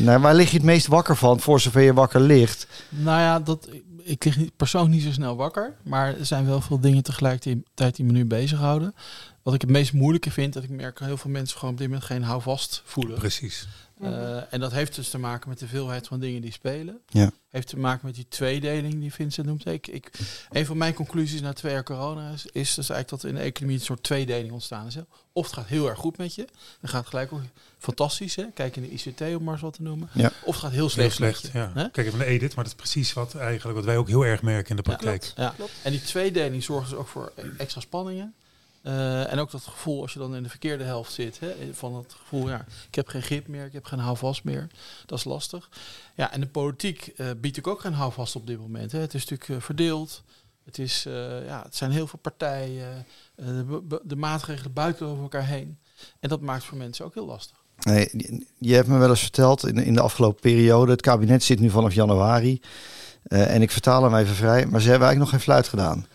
nou, 0.00 0.20
waar 0.20 0.34
lig 0.34 0.50
je 0.50 0.56
het 0.56 0.66
meest 0.66 0.86
wakker 0.86 1.16
van, 1.16 1.40
voor 1.40 1.60
zover 1.60 1.82
je 1.82 1.94
wakker 1.94 2.20
ligt? 2.20 2.66
Nou 2.88 3.20
ja, 3.20 3.40
dat, 3.40 3.68
ik 4.02 4.24
lig 4.24 4.38
persoonlijk 4.56 4.94
niet 4.94 5.02
zo 5.02 5.12
snel 5.12 5.36
wakker, 5.36 5.74
maar 5.82 6.18
er 6.18 6.26
zijn 6.26 6.46
wel 6.46 6.60
veel 6.60 6.80
dingen 6.80 7.02
tegelijkertijd 7.02 7.96
die 7.96 8.04
me 8.04 8.12
nu 8.12 8.24
bezighouden. 8.24 8.94
Wat 9.42 9.54
ik 9.54 9.60
het 9.60 9.70
meest 9.70 9.92
moeilijke 9.92 10.30
vind, 10.30 10.52
dat 10.52 10.62
ik 10.62 10.70
merk 10.70 10.98
heel 10.98 11.16
veel 11.16 11.30
mensen 11.30 11.58
gewoon 11.58 11.74
op 11.74 11.80
dit 11.80 11.88
moment 11.88 12.06
geen 12.06 12.22
houvast 12.22 12.82
voelen. 12.84 13.18
Precies. 13.18 13.68
Uh, 14.00 14.52
en 14.52 14.60
dat 14.60 14.72
heeft 14.72 14.94
dus 14.94 15.10
te 15.10 15.18
maken 15.18 15.48
met 15.48 15.58
de 15.58 15.66
veelheid 15.66 16.06
van 16.06 16.20
dingen 16.20 16.40
die 16.40 16.52
spelen. 16.52 17.00
Ja. 17.08 17.30
Heeft 17.48 17.68
te 17.68 17.78
maken 17.78 18.06
met 18.06 18.14
die 18.14 18.26
tweedeling 18.28 19.00
die 19.00 19.12
Vincent 19.12 19.46
noemt. 19.46 19.66
Ik, 19.66 19.86
ik, 19.86 20.10
een 20.50 20.66
van 20.66 20.76
mijn 20.76 20.94
conclusies 20.94 21.40
na 21.40 21.52
twee 21.52 21.72
jaar 21.72 21.82
corona 21.82 22.30
is, 22.30 22.46
is 22.46 22.74
dus 22.74 22.90
eigenlijk 22.90 23.22
dat 23.22 23.30
in 23.30 23.36
de 23.36 23.42
economie 23.42 23.76
een 23.78 23.84
soort 23.84 24.02
tweedeling 24.02 24.52
ontstaan 24.52 24.86
is. 24.86 24.94
Hè. 24.94 25.02
Of 25.32 25.44
het 25.44 25.54
gaat 25.54 25.66
heel 25.66 25.88
erg 25.88 25.98
goed 25.98 26.16
met 26.16 26.34
je. 26.34 26.46
Dan 26.80 26.90
gaat 26.90 27.00
het 27.00 27.08
gelijk 27.08 27.32
ook 27.32 27.40
fantastisch. 27.78 28.36
Hè. 28.36 28.44
Kijk 28.54 28.76
in 28.76 28.82
de 28.82 28.90
ICT 28.90 29.20
om 29.20 29.44
maar 29.44 29.52
eens 29.52 29.62
wat 29.62 29.74
te 29.74 29.82
noemen. 29.82 30.08
Ja. 30.12 30.32
Of 30.44 30.54
het 30.54 30.64
gaat 30.64 30.72
heel 30.72 30.88
slecht. 30.88 31.18
Heel 31.18 31.34
slecht 31.34 31.52
ja. 31.52 31.88
Kijk 31.92 32.06
even 32.06 32.18
naar 32.18 32.26
Edith, 32.26 32.54
maar 32.54 32.64
dat 32.64 32.72
is 32.72 32.80
precies 32.80 33.12
wat, 33.12 33.34
eigenlijk, 33.34 33.76
wat 33.76 33.86
wij 33.86 33.96
ook 33.96 34.08
heel 34.08 34.26
erg 34.26 34.42
merken 34.42 34.70
in 34.70 34.76
de 34.76 34.82
praktijk. 34.82 35.32
Ja, 35.36 35.52
klopt. 35.56 35.72
En 35.82 35.90
die 35.90 36.02
tweedeling 36.02 36.64
zorgt 36.64 36.90
dus 36.90 36.98
ook 36.98 37.08
voor 37.08 37.32
extra 37.56 37.80
spanningen. 37.80 38.34
Uh, 38.82 39.32
en 39.32 39.38
ook 39.38 39.50
dat 39.50 39.62
gevoel 39.62 40.02
als 40.02 40.12
je 40.12 40.18
dan 40.18 40.36
in 40.36 40.42
de 40.42 40.48
verkeerde 40.48 40.84
helft 40.84 41.12
zit, 41.12 41.40
hè, 41.40 41.54
van 41.72 41.94
het 41.94 42.14
gevoel, 42.20 42.48
ja, 42.48 42.64
ik 42.88 42.94
heb 42.94 43.08
geen 43.08 43.22
grip 43.22 43.46
meer, 43.46 43.64
ik 43.64 43.72
heb 43.72 43.84
geen 43.84 43.98
houvast 43.98 44.44
meer. 44.44 44.66
Dat 45.06 45.18
is 45.18 45.24
lastig. 45.24 45.68
Ja, 46.14 46.32
en 46.32 46.40
de 46.40 46.46
politiek 46.46 47.12
uh, 47.16 47.26
biedt 47.36 47.66
ook 47.66 47.80
geen 47.80 47.92
houvast 47.92 48.36
op 48.36 48.46
dit 48.46 48.58
moment. 48.58 48.92
Hè. 48.92 48.98
Het 48.98 49.14
is 49.14 49.20
natuurlijk 49.20 49.48
uh, 49.48 49.60
verdeeld. 49.60 50.22
Het, 50.64 50.78
is, 50.78 51.02
ja, 51.46 51.62
het 51.62 51.76
zijn 51.76 51.90
heel 51.90 52.06
veel 52.06 52.18
partijen. 52.18 53.06
De, 53.34 54.00
de, 54.04 54.16
maatregelen 54.16 54.72
buiten 54.72 55.06
over 55.06 55.22
elkaar 55.22 55.46
heen. 55.46 55.78
En 56.20 56.28
dat 56.28 56.40
maakt 56.40 56.64
voor 56.64 56.78
mensen 56.78 57.04
ook 57.04 57.14
heel 57.14 57.26
lastig. 57.26 57.56
Nee, 57.80 58.08
je 58.58 58.74
hebt 58.74 58.88
me 58.88 58.98
wel 58.98 59.08
eens 59.08 59.20
verteld 59.20 59.66
in, 59.66 59.76
in 59.76 59.94
de 59.94 60.00
afgelopen 60.00 60.40
periode, 60.40 60.90
het 60.90 61.00
kabinet 61.00 61.42
zit 61.42 61.60
nu 61.60 61.70
vanaf 61.70 61.94
januari. 61.94 62.60
en 63.22 63.62
ik 63.62 63.70
vertaal 63.70 64.02
hem 64.02 64.14
even 64.14 64.34
vrij, 64.34 64.66
maar 64.66 64.80
ze 64.80 64.90
hebben 64.90 65.08
eigenlijk 65.08 65.18
nog 65.18 65.30
geen 65.30 65.40
fluit 65.40 65.68
gedaan. 65.68 66.06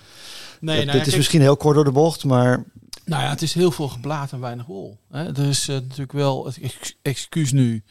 Nee, 0.63 0.77
dit 0.77 0.85
nou, 0.85 0.97
is 0.97 1.03
kijk, 1.03 1.17
misschien 1.17 1.41
heel 1.41 1.57
kort 1.57 1.75
door 1.75 1.83
de 1.83 1.91
bocht, 1.91 2.23
maar... 2.23 2.63
Nou 3.05 3.23
ja, 3.23 3.29
het 3.29 3.41
is 3.41 3.53
heel 3.53 3.71
veel 3.71 3.87
geblaat 3.87 4.31
en 4.31 4.39
weinig 4.39 4.65
wol. 4.65 4.97
Hè. 5.11 5.37
Er 5.37 5.49
is 5.49 5.69
uh, 5.69 5.75
natuurlijk 5.75 6.11
wel 6.11 6.45
het 6.45 6.59
ex 6.59 6.95
excuus 7.01 7.51
nu 7.51 7.83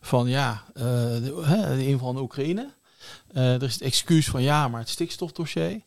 van 0.00 0.28
ja, 0.28 0.62
uh, 0.74 0.82
de, 0.82 1.86
inval 1.86 2.08
in 2.08 2.14
de 2.14 2.22
Oekraïne. 2.22 2.68
Uh, 3.32 3.54
er 3.54 3.62
is 3.62 3.72
het 3.72 3.82
excuus 3.82 4.28
van 4.28 4.42
ja, 4.42 4.68
maar 4.68 4.80
het 4.80 4.88
stikstofdossier. 4.88 5.80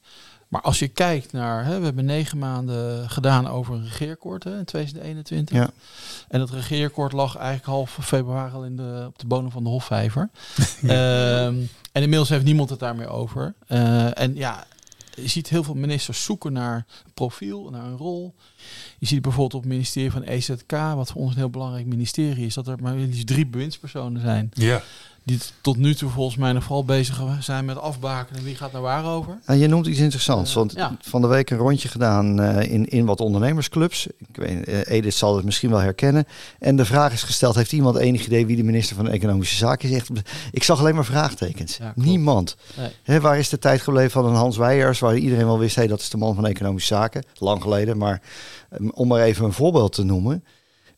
Maar 0.48 0.62
als 0.62 0.80
je 0.80 0.88
kijkt 0.88 1.32
naar, 1.32 1.66
hè, 1.66 1.80
we 1.80 1.86
hebben 1.86 2.06
negen 2.06 2.38
maanden 2.38 3.10
gedaan 3.10 3.48
over 3.48 3.74
een 3.74 3.84
regeerakkoord 3.84 4.44
hè, 4.44 4.58
in 4.58 4.66
2021. 4.66 5.56
Ja. 5.56 5.70
En 6.28 6.40
dat 6.40 6.50
regeerakkoord 6.50 7.12
lag 7.12 7.36
eigenlijk 7.36 7.66
half 7.66 7.98
februari 8.02 8.54
al 8.54 8.66
in 8.66 8.76
de, 8.76 9.04
op 9.08 9.20
de 9.20 9.28
bodem 9.28 9.52
van 9.52 9.64
de 9.64 9.70
Hofvijver. 9.70 10.30
ja. 10.82 11.46
um, 11.46 11.70
en 11.92 12.02
inmiddels 12.02 12.30
heeft 12.30 12.44
niemand 12.44 12.70
het 12.70 12.80
daar 12.80 12.96
meer 12.96 13.10
over. 13.10 13.54
en 14.14 14.36
ja, 14.36 14.66
je 15.16 15.28
ziet 15.28 15.50
heel 15.50 15.63
veel 15.63 15.75
ministers 15.75 16.24
zoeken 16.24 16.54
naar 16.54 16.75
een 17.06 17.13
profiel, 17.13 17.69
naar 17.69 17.86
een 17.86 17.98
rol. 17.98 18.36
Je 18.98 19.06
ziet 19.06 19.22
bijvoorbeeld 19.22 19.54
op 19.54 19.62
het 19.62 19.72
ministerie 19.72 20.12
van 20.12 20.24
EZK, 20.24 20.72
wat 20.72 21.12
voor 21.12 21.22
ons 21.22 21.31
een 21.31 21.38
heel 21.38 21.50
belangrijk 21.50 21.86
ministerie 21.86 22.46
is, 22.46 22.54
dat 22.54 22.68
er 22.68 22.81
maar 22.81 22.96
liefst 22.96 23.28
drie 23.28 23.46
bewindspersonen 23.46 24.22
zijn. 24.22 24.52
Ja. 24.54 24.84
Die 25.23 25.39
tot 25.62 25.77
nu 25.77 25.95
toe 25.95 26.09
volgens 26.09 26.38
mij 26.38 26.53
nog 26.53 26.63
vooral 26.63 26.85
bezig 26.85 27.21
zijn 27.39 27.65
met 27.65 27.77
afbaken 27.77 28.35
en 28.35 28.44
wie 28.44 28.56
gaat 28.56 28.71
naar 28.71 28.81
waar 28.81 29.06
over. 29.06 29.38
En 29.45 29.57
je 29.57 29.68
noemt 29.68 29.88
iets 29.88 30.00
interessants, 30.00 30.50
uh, 30.50 30.56
want 30.56 30.73
ja. 30.73 30.97
van 31.01 31.21
de 31.21 31.27
week 31.27 31.50
een 31.50 31.57
rondje 31.57 31.88
gedaan 31.88 32.41
uh, 32.41 32.71
in, 32.71 32.85
in 32.85 33.06
wat 33.06 33.19
ondernemersclubs. 33.19 34.07
Ik 34.07 34.35
weet, 34.35 34.68
uh, 34.68 34.79
Edith 34.85 35.13
zal 35.13 35.35
het 35.35 35.45
misschien 35.45 35.69
wel 35.69 35.79
herkennen. 35.79 36.25
En 36.59 36.75
de 36.75 36.85
vraag 36.85 37.13
is 37.13 37.23
gesteld, 37.23 37.56
heeft 37.56 37.71
iemand 37.71 37.97
enig 37.97 38.25
idee 38.25 38.45
wie 38.45 38.56
de 38.56 38.63
minister 38.63 38.95
van 38.95 39.07
Economische 39.07 39.56
Zaken 39.56 39.89
is? 39.89 39.95
Echt, 39.95 40.09
ik 40.51 40.63
zag 40.63 40.79
alleen 40.79 40.95
maar 40.95 41.06
vraagtekens. 41.06 41.77
Ja, 41.77 41.94
Niemand. 41.95 42.56
Nee. 43.06 43.19
Waar 43.19 43.38
is 43.38 43.50
de 43.50 43.59
tijd 43.59 43.81
gebleven 43.81 44.12
van 44.12 44.25
een 44.25 44.35
Hans 44.35 44.57
Weijers, 44.57 45.00
waar 45.00 45.18
iedereen 45.18 45.45
wel 45.45 45.59
wist, 45.59 45.75
hey, 45.75 45.88
dat 45.88 46.00
is 46.00 46.09
de 46.09 46.18
man 46.18 46.35
van 46.35 46.45
Economische 46.45 46.94
Zaken. 46.94 47.23
Lang 47.38 47.62
geleden, 47.62 47.97
maar 47.97 48.21
um, 48.79 48.91
om 48.91 49.07
maar 49.07 49.21
even 49.21 49.45
een 49.45 49.53
voorbeeld 49.53 49.94
te 49.94 50.03
noemen. 50.03 50.44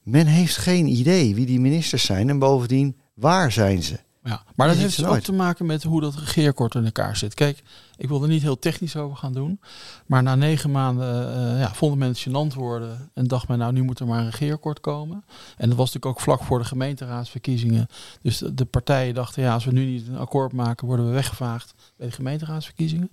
Men 0.03 0.25
heeft 0.25 0.57
geen 0.57 0.87
idee 0.87 1.35
wie 1.35 1.45
die 1.45 1.59
ministers 1.59 2.05
zijn 2.05 2.29
en 2.29 2.39
bovendien, 2.39 2.97
waar 3.13 3.51
zijn 3.51 3.83
ze? 3.83 3.99
Ja, 4.23 4.43
maar 4.55 4.67
dat 4.67 4.77
heeft 4.77 4.97
dus 4.97 5.05
ook 5.05 5.19
te 5.19 5.33
maken 5.33 5.65
met 5.65 5.83
hoe 5.83 6.01
dat 6.01 6.15
regeerakkoord 6.15 6.75
in 6.75 6.85
elkaar 6.85 7.17
zit. 7.17 7.33
Kijk, 7.33 7.63
ik 7.97 8.09
wil 8.09 8.21
er 8.21 8.27
niet 8.27 8.41
heel 8.41 8.59
technisch 8.59 8.95
over 8.95 9.17
gaan 9.17 9.33
doen. 9.33 9.59
Maar 10.05 10.23
na 10.23 10.35
negen 10.35 10.71
maanden 10.71 11.37
uh, 11.37 11.59
ja, 11.59 11.73
vonden 11.73 11.97
mensen 11.97 12.31
gênant 12.31 12.55
worden. 12.55 13.09
En 13.13 13.27
dacht 13.27 13.47
men, 13.47 13.57
nou 13.57 13.73
nu 13.73 13.83
moet 13.83 13.99
er 13.99 14.07
maar 14.07 14.19
een 14.19 14.29
regeerakkoord 14.29 14.79
komen. 14.79 15.23
En 15.57 15.69
dat 15.69 15.77
was 15.77 15.93
natuurlijk 15.93 16.05
ook 16.05 16.19
vlak 16.19 16.43
voor 16.43 16.59
de 16.59 16.65
gemeenteraadsverkiezingen. 16.65 17.87
Dus 18.21 18.37
de, 18.37 18.53
de 18.53 18.65
partijen 18.65 19.13
dachten, 19.13 19.43
ja, 19.43 19.53
als 19.53 19.65
we 19.65 19.71
nu 19.71 19.85
niet 19.85 20.07
een 20.07 20.17
akkoord 20.17 20.53
maken, 20.53 20.87
worden 20.87 21.05
we 21.05 21.11
weggevaagd 21.11 21.73
bij 21.97 22.07
de 22.07 22.13
gemeenteraadsverkiezingen. 22.13 23.09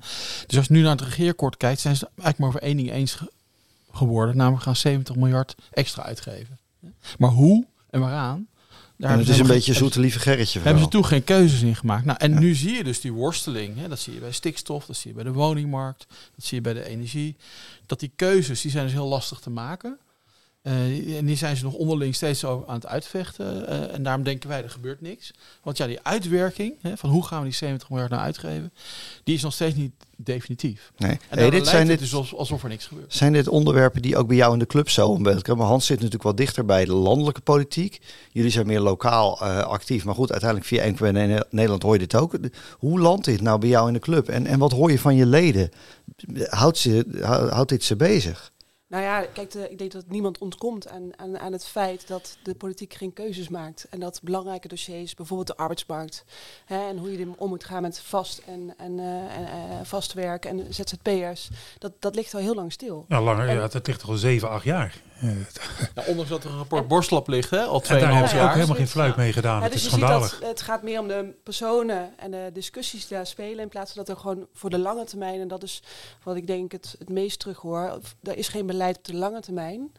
Dus 0.46 0.56
als 0.56 0.66
je 0.66 0.72
nu 0.72 0.82
naar 0.82 0.90
het 0.90 1.00
regeerakkoord 1.00 1.56
kijkt, 1.56 1.80
zijn 1.80 1.96
ze 1.96 2.04
eigenlijk 2.04 2.38
maar 2.38 2.48
over 2.48 2.62
één 2.62 2.76
ding 2.76 2.90
eens 2.90 3.14
ge 3.14 3.30
geworden. 3.92 4.36
Namelijk 4.36 4.62
gaan 4.62 4.76
70 4.76 5.16
miljard 5.16 5.54
extra 5.70 6.02
uitgeven. 6.02 6.58
Maar 7.18 7.30
hoe 7.30 7.66
en 7.90 8.00
waaraan? 8.00 8.48
En 9.00 9.18
het 9.18 9.28
is 9.28 9.38
een 9.38 9.46
beetje 9.46 9.74
zoete 9.74 10.00
lieve 10.00 10.18
gerretje. 10.18 10.60
Hebben 10.60 10.82
ze 10.82 10.88
toen 10.88 11.04
geen 11.04 11.24
keuzes 11.24 11.62
in 11.62 11.76
gemaakt. 11.76 12.04
Nou, 12.04 12.18
en 12.18 12.32
ja. 12.32 12.38
nu 12.38 12.54
zie 12.54 12.74
je 12.74 12.84
dus 12.84 13.00
die 13.00 13.12
worsteling. 13.12 13.76
Hè, 13.76 13.88
dat 13.88 13.98
zie 13.98 14.14
je 14.14 14.20
bij 14.20 14.32
stikstof, 14.32 14.86
dat 14.86 14.96
zie 14.96 15.10
je 15.10 15.16
bij 15.16 15.24
de 15.24 15.32
woningmarkt, 15.32 16.06
dat 16.08 16.44
zie 16.44 16.56
je 16.56 16.62
bij 16.62 16.72
de 16.72 16.84
energie. 16.84 17.36
Dat 17.86 18.00
die 18.00 18.12
keuzes, 18.16 18.60
die 18.60 18.70
zijn 18.70 18.84
dus 18.84 18.92
heel 18.92 19.08
lastig 19.08 19.38
te 19.38 19.50
maken. 19.50 19.98
Uh, 20.62 21.16
en 21.18 21.26
die 21.26 21.36
zijn 21.36 21.56
ze 21.56 21.64
nog 21.64 21.74
onderling 21.74 22.14
steeds 22.14 22.44
over 22.44 22.68
aan 22.68 22.74
het 22.74 22.86
uitvechten. 22.86 23.62
Uh, 23.68 23.94
en 23.94 24.02
daarom 24.02 24.22
denken 24.24 24.48
wij, 24.48 24.62
er 24.62 24.70
gebeurt 24.70 25.00
niks. 25.00 25.32
Want 25.62 25.76
ja, 25.76 25.86
die 25.86 25.98
uitwerking, 26.02 26.74
hè, 26.80 26.96
van 26.96 27.10
hoe 27.10 27.26
gaan 27.26 27.38
we 27.38 27.44
die 27.44 27.54
70 27.54 27.88
miljard 27.88 28.10
nou 28.10 28.22
uitgeven, 28.22 28.72
die 29.24 29.34
is 29.34 29.42
nog 29.42 29.52
steeds 29.52 29.74
niet 29.74 29.92
definitief. 30.16 30.92
Nee. 30.96 31.18
En 31.28 31.38
hey, 31.38 31.50
dit 31.50 31.66
zijn 31.66 31.80
het 31.80 31.88
dit, 31.88 31.98
dus 31.98 32.14
alsof, 32.14 32.38
alsof 32.38 32.62
er 32.62 32.68
niks 32.68 32.86
gebeurt. 32.86 33.14
Zijn 33.14 33.32
dit 33.32 33.48
onderwerpen 33.48 34.02
die 34.02 34.16
ook 34.16 34.26
bij 34.26 34.36
jou 34.36 34.52
in 34.52 34.58
de 34.58 34.66
club 34.66 34.88
zo 34.88 35.08
ombeeld 35.08 35.46
Maar 35.46 35.66
Hans 35.66 35.86
zit 35.86 35.96
natuurlijk 35.96 36.24
wel 36.24 36.34
dichter 36.34 36.64
bij 36.64 36.84
de 36.84 36.94
landelijke 36.94 37.40
politiek. 37.40 38.00
Jullie 38.32 38.50
zijn 38.50 38.66
meer 38.66 38.80
lokaal 38.80 39.38
uh, 39.42 39.58
actief. 39.58 40.04
Maar 40.04 40.14
goed, 40.14 40.30
uiteindelijk 40.30 40.68
via 40.68 40.82
in 40.82 41.42
Nederland 41.50 41.82
hoor 41.82 41.92
je 41.92 41.98
dit 41.98 42.14
ook. 42.14 42.38
Hoe 42.78 43.00
landt 43.00 43.24
dit 43.24 43.40
nou 43.40 43.58
bij 43.58 43.68
jou 43.68 43.86
in 43.86 43.92
de 43.92 43.98
club? 43.98 44.28
En, 44.28 44.46
en 44.46 44.58
wat 44.58 44.72
hoor 44.72 44.90
je 44.90 44.98
van 44.98 45.16
je 45.16 45.26
leden? 45.26 45.70
Houdt, 46.48 46.78
ze, 46.78 47.04
houdt 47.50 47.68
dit 47.68 47.84
ze 47.84 47.96
bezig? 47.96 48.52
Nou 48.90 49.02
ja, 49.02 49.26
kijk, 49.32 49.50
de, 49.50 49.70
ik 49.70 49.78
denk 49.78 49.92
dat 49.92 50.04
niemand 50.08 50.38
ontkomt 50.38 50.88
aan, 50.88 51.10
aan, 51.16 51.38
aan 51.38 51.52
het 51.52 51.66
feit 51.66 52.08
dat 52.08 52.38
de 52.42 52.54
politiek 52.54 52.94
geen 52.94 53.12
keuzes 53.12 53.48
maakt. 53.48 53.86
En 53.90 54.00
dat 54.00 54.20
belangrijke 54.22 54.68
dossiers, 54.68 55.14
bijvoorbeeld 55.14 55.48
de 55.48 55.56
arbeidsmarkt, 55.56 56.24
hè, 56.64 56.88
en 56.88 56.98
hoe 56.98 57.18
je 57.18 57.28
om 57.36 57.48
moet 57.48 57.64
gaan 57.64 57.82
met 57.82 58.00
vast 58.00 58.42
en, 58.46 58.74
en, 58.78 58.98
uh, 58.98 59.36
en 59.36 59.42
uh, 59.42 59.80
vast 59.82 60.12
werk 60.12 60.44
en 60.44 60.74
ZZP'ers, 60.74 61.50
dat, 61.78 61.92
dat 61.98 62.14
ligt 62.14 62.34
al 62.34 62.40
heel 62.40 62.54
lang 62.54 62.72
stil. 62.72 63.04
Ja, 63.08 63.20
langer, 63.20 63.48
en, 63.48 63.54
ja, 63.54 63.68
dat 63.68 63.86
ligt 63.86 64.02
al 64.02 64.16
7, 64.16 64.50
8 64.50 64.64
jaar. 64.64 65.00
Ja, 65.94 66.04
ondanks 66.10 66.30
dat 66.30 66.44
er 66.44 66.50
een 66.50 66.56
rapport 66.56 66.88
Borstlap 66.88 67.28
ligt, 67.28 67.50
hè, 67.50 67.62
al 67.62 67.82
2,5 67.82 67.88
jaar. 67.88 68.00
Daar 68.00 68.12
hebben 68.12 68.28
ze 68.28 68.40
ook 68.40 68.52
helemaal 68.52 68.76
geen 68.76 68.88
fluit 68.88 69.16
mee 69.16 69.32
gedaan. 69.32 69.56
Ja, 69.56 69.62
het 69.62 69.72
dus 69.72 69.82
is 69.82 69.88
schandalig. 69.88 70.30
ziet 70.30 70.40
dat 70.40 70.48
het 70.48 70.60
gaat 70.62 70.82
meer 70.82 71.00
om 71.00 71.08
de 71.08 71.34
personen 71.44 72.18
en 72.18 72.30
de 72.30 72.50
discussies 72.52 73.06
die 73.06 73.16
daar 73.16 73.26
spelen, 73.26 73.58
in 73.58 73.68
plaats 73.68 73.92
van 73.92 74.04
dat 74.04 74.16
er 74.16 74.22
gewoon 74.22 74.46
voor 74.52 74.70
de 74.70 74.78
lange 74.78 75.04
termijn, 75.04 75.40
en 75.40 75.48
dat 75.48 75.62
is 75.62 75.82
wat 76.22 76.36
ik 76.36 76.46
denk 76.46 76.72
het, 76.72 76.94
het 76.98 77.08
meest 77.08 77.38
terug 77.38 77.58
hoor, 77.58 78.00
er 78.22 78.36
is 78.36 78.48
geen 78.48 78.66
beleid 78.66 78.96
op 78.96 79.04
de 79.04 79.14
lange 79.14 79.40
termijn. 79.40 79.92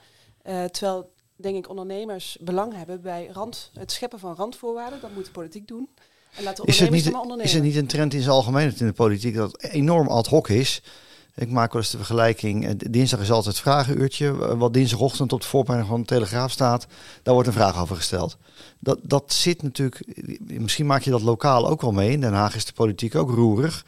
terwijl, 0.43 1.13
denk 1.35 1.57
ik, 1.57 1.69
ondernemers 1.69 2.37
belang 2.39 2.75
hebben 2.75 3.01
bij 3.01 3.29
rand, 3.33 3.71
het 3.73 3.91
scheppen 3.91 4.19
van 4.19 4.35
randvoorwaarden. 4.35 5.01
Dat 5.01 5.13
moet 5.13 5.25
de 5.25 5.31
politiek 5.31 5.67
doen. 5.67 5.89
En 6.35 6.43
laten 6.43 6.65
is, 6.65 6.79
het 6.79 6.89
niet, 6.89 7.05
ondernemen. 7.05 7.45
is 7.45 7.53
het 7.53 7.63
niet 7.63 7.75
een 7.75 7.87
trend 7.87 8.13
in 8.13 8.21
zijn 8.21 8.33
algemeenheid 8.33 8.79
in 8.79 8.85
de 8.85 8.93
politiek 8.93 9.35
dat 9.35 9.61
enorm 9.61 10.07
ad 10.07 10.27
hoc 10.27 10.49
is? 10.49 10.81
Ik 11.35 11.49
maak 11.49 11.73
wel 11.73 11.81
eens 11.81 11.91
de 11.91 11.97
vergelijking. 11.97 12.67
Eh, 12.67 12.73
dinsdag 12.77 13.19
is 13.19 13.31
altijd 13.31 13.55
het 13.55 13.63
vragenuurtje. 13.63 14.55
Wat 14.57 14.73
dinsdagochtend 14.73 15.33
op 15.33 15.41
de 15.41 15.47
voorpagina 15.47 15.85
van 15.85 15.99
de 15.99 16.07
Telegraaf 16.07 16.51
staat. 16.51 16.87
Daar 17.23 17.33
wordt 17.33 17.49
een 17.49 17.55
vraag 17.55 17.81
over 17.81 17.95
gesteld. 17.95 18.37
Dat, 18.79 18.99
dat 19.03 19.33
zit 19.33 19.61
natuurlijk. 19.61 20.03
Misschien 20.47 20.85
maak 20.85 21.01
je 21.01 21.11
dat 21.11 21.21
lokaal 21.21 21.69
ook 21.69 21.81
wel 21.81 21.91
mee. 21.91 22.11
In 22.11 22.21
Den 22.21 22.33
Haag 22.33 22.55
is 22.55 22.65
de 22.65 22.73
politiek 22.73 23.15
ook 23.15 23.29
roerig. 23.29 23.85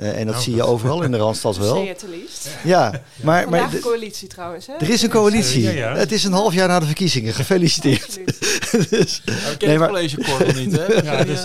Uh, 0.00 0.08
en 0.08 0.16
dat 0.16 0.34
nou, 0.34 0.42
zie 0.42 0.54
je 0.54 0.62
overal 0.62 1.02
in 1.02 1.10
de 1.10 1.16
Randstad 1.16 1.56
wel. 1.66 1.74
Zie 1.74 1.84
je 1.84 1.88
het 1.88 2.04
liefst. 2.08 2.48
Ja, 2.64 3.02
maar... 3.22 3.48
maar 3.48 3.70
de 3.70 3.78
coalitie 3.78 4.28
trouwens, 4.28 4.66
hè? 4.66 4.72
Er 4.72 4.90
is 4.90 5.02
een 5.02 5.10
coalitie. 5.10 5.62
Ja, 5.62 5.70
ja. 5.70 5.94
Het 5.96 6.12
is 6.12 6.24
een 6.24 6.32
half 6.32 6.54
jaar 6.54 6.68
na 6.68 6.78
de 6.78 6.86
verkiezingen. 6.86 7.32
Gefeliciteerd. 7.34 8.14
dus, 8.90 9.22
nou, 9.24 9.38
ik 9.38 9.58
ken 9.58 9.68
nee, 9.68 9.78
maar... 9.78 9.88
het 9.88 10.14
college 10.14 10.60
niet, 10.60 10.76
hè? 10.76 11.02
ja, 11.10 11.24
dus, 11.24 11.42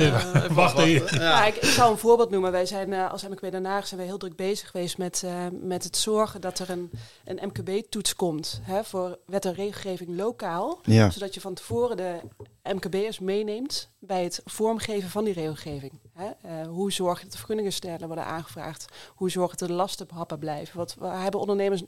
wacht 0.52 0.78
even. 0.78 1.20
Ja. 1.20 1.46
ik, 1.46 1.56
ik, 1.56 1.70
zal 1.70 1.92
een 1.92 1.98
voorbeeld 1.98 2.30
noemen. 2.30 2.52
Wij 2.52 2.66
zijn 2.66 2.92
uh, 2.92 3.12
als 3.12 3.28
MKB 3.28 3.52
Den 3.52 3.66
Haag 3.66 3.88
zijn 3.88 4.00
wij 4.00 4.10
heel 4.10 4.18
druk 4.18 4.36
bezig 4.36 4.70
geweest 4.70 4.98
met, 4.98 5.24
met 5.62 5.84
het 5.84 5.98
zorgen 5.98 6.42
dat 6.42 6.60
er 6.60 6.70
een, 6.70 6.92
een 7.26 7.40
MKB-toets 7.48 8.16
komt. 8.16 8.62
Hè, 8.64 8.84
voor 8.84 9.18
wet 9.26 9.46
en 9.46 9.54
regelgeving 9.54 10.18
lokaal. 10.18 10.82
Zodat 11.10 11.34
je 11.34 11.42
van 11.42 11.54
tevoren 11.54 11.98
de 11.98 12.20
MKB'ers 12.64 13.20
meeneemt 13.20 13.90
bij 14.00 14.24
het 14.24 14.42
vormgeven 14.46 15.10
van 15.10 15.24
die 15.24 15.34
regelgeving. 15.34 15.92
Hè? 16.14 16.26
Uh, 16.46 16.68
hoe 16.68 16.92
zorg 16.92 17.18
je 17.18 17.24
dat 17.24 17.32
de 17.32 17.38
vergunningenstellen 17.38 18.08
worden 18.08 18.26
aangevraagd? 18.26 18.86
Hoe 19.16 19.30
zorg 19.30 19.52
je 19.52 19.58
dat 19.58 19.68
de 19.68 19.74
lasten 19.74 20.08
behappen 20.08 20.40
blijven? 20.40 20.78
Wat 20.78 20.96
hebben 21.00 21.40
ondernemers. 21.40 21.84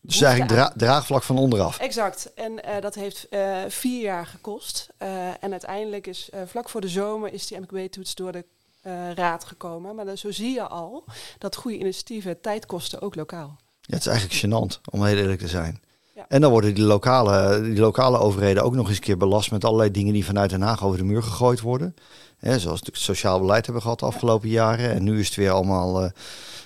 Dus 0.00 0.20
eigenlijk 0.20 0.52
dra 0.52 0.72
draagvlak 0.76 1.22
van 1.22 1.38
onderaf. 1.38 1.78
Exact. 1.78 2.34
En 2.34 2.52
uh, 2.52 2.80
dat 2.80 2.94
heeft 2.94 3.26
uh, 3.30 3.58
vier 3.68 4.02
jaar 4.02 4.26
gekost. 4.26 4.88
en 5.40 5.50
uiteindelijk 5.50 6.06
is 6.06 6.30
vlak 6.46 6.68
voor 6.68 6.80
de 6.80 6.88
zomer 6.88 7.32
is 7.32 7.46
die 7.46 7.60
MKB-toets 7.60 8.14
door 8.14 8.32
de 8.32 8.44
raad 9.14 9.44
gekomen. 9.44 9.94
Maar 9.94 10.04
dan, 10.04 10.18
zo 10.18 10.30
zie 10.30 10.52
je 10.52 10.68
al 10.68 11.04
dat 11.38 11.56
goede 11.56 11.78
initiatieven 11.78 12.40
tijd 12.40 12.66
kosten, 12.66 13.00
ook 13.00 13.14
lokaal. 13.14 13.56
Ja, 13.80 13.96
het 13.96 14.06
is 14.06 14.06
eigenlijk 14.06 14.40
gênant, 14.40 14.80
om 14.90 15.04
heel 15.04 15.16
eerlijk 15.16 15.40
te 15.40 15.48
zijn. 15.48 15.82
En 16.28 16.40
dan 16.40 16.50
worden 16.50 16.74
die 16.74 16.84
lokale, 16.84 17.62
die 17.62 17.78
lokale 17.78 18.18
overheden 18.18 18.62
ook 18.62 18.74
nog 18.74 18.88
eens 18.88 18.96
een 18.96 19.02
keer 19.02 19.16
belast 19.16 19.50
met 19.50 19.64
allerlei 19.64 19.90
dingen 19.90 20.12
die 20.12 20.24
vanuit 20.24 20.50
Den 20.50 20.62
Haag 20.62 20.84
over 20.84 20.98
de 20.98 21.04
muur 21.04 21.22
gegooid 21.22 21.60
worden. 21.60 21.94
Hè, 22.38 22.58
zoals 22.58 22.80
het 22.80 22.90
sociaal 22.92 23.40
beleid 23.40 23.64
hebben 23.64 23.82
gehad 23.82 23.98
de 23.98 24.06
afgelopen 24.06 24.48
jaren. 24.48 24.90
En 24.90 25.02
nu 25.02 25.20
is 25.20 25.26
het 25.26 25.36
weer 25.36 25.50
allemaal 25.50 26.02
uh, 26.02 26.10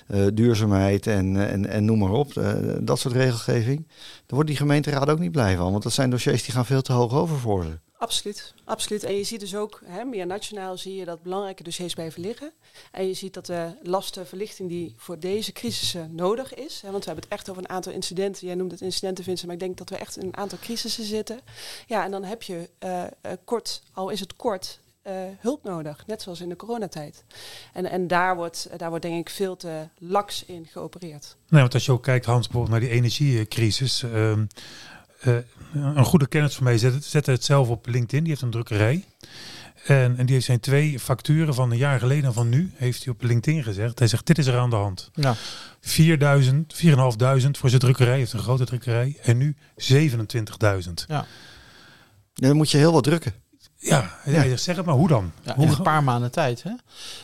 uh, 0.07 0.27
duurzaamheid 0.33 1.07
en, 1.07 1.49
en, 1.49 1.65
en 1.65 1.85
noem 1.85 1.99
maar 1.99 2.11
op. 2.11 2.33
Uh, 2.33 2.53
dat 2.79 2.99
soort 2.99 3.13
regelgeving. 3.13 3.87
Daar 3.87 4.25
wordt 4.27 4.47
die 4.47 4.57
gemeenteraad 4.57 5.09
ook 5.09 5.19
niet 5.19 5.31
blij 5.31 5.55
van. 5.55 5.71
Want 5.71 5.83
dat 5.83 5.93
zijn 5.93 6.09
dossiers 6.09 6.43
die 6.43 6.53
gaan 6.53 6.65
veel 6.65 6.81
te 6.81 6.93
hoog 6.93 7.13
over 7.13 7.37
voor 7.37 7.63
ze. 7.63 7.84
Absoluut, 7.97 8.53
absoluut. 8.63 9.03
En 9.03 9.15
je 9.15 9.23
ziet 9.23 9.39
dus 9.39 9.55
ook, 9.55 9.81
hè, 9.85 10.03
meer 10.03 10.25
nationaal 10.25 10.77
zie 10.77 10.95
je 10.95 11.05
dat 11.05 11.21
belangrijke 11.23 11.63
dossiers 11.63 11.93
blijven 11.93 12.21
liggen. 12.21 12.51
En 12.91 13.07
je 13.07 13.13
ziet 13.13 13.33
dat 13.33 13.45
de 13.45 13.77
lastenverlichting 13.83 14.69
die 14.69 14.93
voor 14.97 15.19
deze 15.19 15.51
crisissen 15.51 16.15
nodig 16.15 16.53
is. 16.53 16.81
Hè, 16.81 16.91
want 16.91 17.05
we 17.05 17.11
hebben 17.11 17.23
het 17.29 17.39
echt 17.39 17.49
over 17.49 17.61
een 17.61 17.69
aantal 17.69 17.91
incidenten. 17.91 18.47
Jij 18.47 18.55
noemt 18.55 18.71
het 18.71 18.81
incidenten, 18.81 19.23
Vincent, 19.23 19.45
maar 19.45 19.55
ik 19.55 19.61
denk 19.61 19.77
dat 19.77 19.89
we 19.89 19.97
echt 19.97 20.17
in 20.17 20.25
een 20.25 20.37
aantal 20.37 20.57
crisissen 20.57 21.03
zitten. 21.03 21.39
Ja, 21.87 22.03
en 22.03 22.11
dan 22.11 22.23
heb 22.23 22.43
je 22.43 22.69
uh, 22.83 23.03
kort, 23.43 23.81
al 23.93 24.09
is 24.09 24.19
het 24.19 24.35
kort, 24.35 24.79
hulp 25.39 25.63
nodig, 25.63 26.07
net 26.07 26.21
zoals 26.21 26.41
in 26.41 26.49
de 26.49 26.55
coronatijd. 26.55 27.23
En, 27.73 27.85
en 27.85 28.07
daar, 28.07 28.35
wordt, 28.35 28.69
daar 28.77 28.89
wordt 28.89 29.03
denk 29.03 29.27
ik 29.27 29.33
veel 29.33 29.55
te 29.55 29.87
laks 29.97 30.45
in 30.45 30.67
geopereerd. 30.71 31.35
Nee, 31.49 31.61
want 31.61 31.73
als 31.73 31.85
je 31.85 31.91
ook 31.91 32.03
kijkt, 32.03 32.25
Hans, 32.25 32.47
bijvoorbeeld 32.47 32.79
naar 32.79 32.89
die 32.89 32.97
energiecrisis. 32.97 34.01
Uh, 34.01 34.39
uh, 35.27 35.35
een 35.73 36.05
goede 36.05 36.27
kennis 36.27 36.55
van 36.55 36.63
mij 36.63 36.77
zette, 36.77 36.99
zette 37.01 37.31
het 37.31 37.43
zelf 37.43 37.69
op 37.69 37.87
LinkedIn. 37.87 38.19
Die 38.19 38.29
heeft 38.29 38.41
een 38.41 38.49
drukkerij. 38.49 39.03
En, 39.85 40.17
en 40.17 40.25
die 40.25 40.33
heeft 40.33 40.45
zijn 40.45 40.59
twee 40.59 40.99
facturen 40.99 41.53
van 41.53 41.71
een 41.71 41.77
jaar 41.77 41.99
geleden 41.99 42.25
en 42.25 42.33
van 42.33 42.49
nu, 42.49 42.71
heeft 42.75 43.03
hij 43.03 43.13
op 43.13 43.23
LinkedIn 43.23 43.63
gezegd. 43.63 43.99
Hij 43.99 44.07
zegt, 44.07 44.27
dit 44.27 44.37
is 44.37 44.47
er 44.47 44.57
aan 44.57 44.69
de 44.69 44.75
hand. 44.75 45.09
Ja. 45.13 45.35
4000, 45.81 46.75
4.500 46.75 46.89
voor 47.51 47.69
zijn 47.69 47.81
drukkerij, 47.81 48.17
heeft 48.17 48.33
een 48.33 48.39
grote 48.39 48.65
drukkerij. 48.65 49.17
En 49.21 49.37
nu 49.37 49.55
27.000. 49.77 49.95
Ja. 50.61 50.81
ja. 51.07 51.25
Dan 52.33 52.55
moet 52.55 52.71
je 52.71 52.77
heel 52.77 52.93
wat 52.93 53.03
drukken. 53.03 53.33
Ja, 53.85 54.19
ja. 54.25 54.57
zeg 54.57 54.75
het 54.75 54.85
maar, 54.85 54.95
hoe 54.95 55.07
dan? 55.07 55.31
Ja, 55.41 55.55
hoe 55.55 55.67
een 55.67 55.81
paar 55.81 56.03
maanden 56.03 56.31
tijd. 56.31 56.63
Hè? 56.63 56.71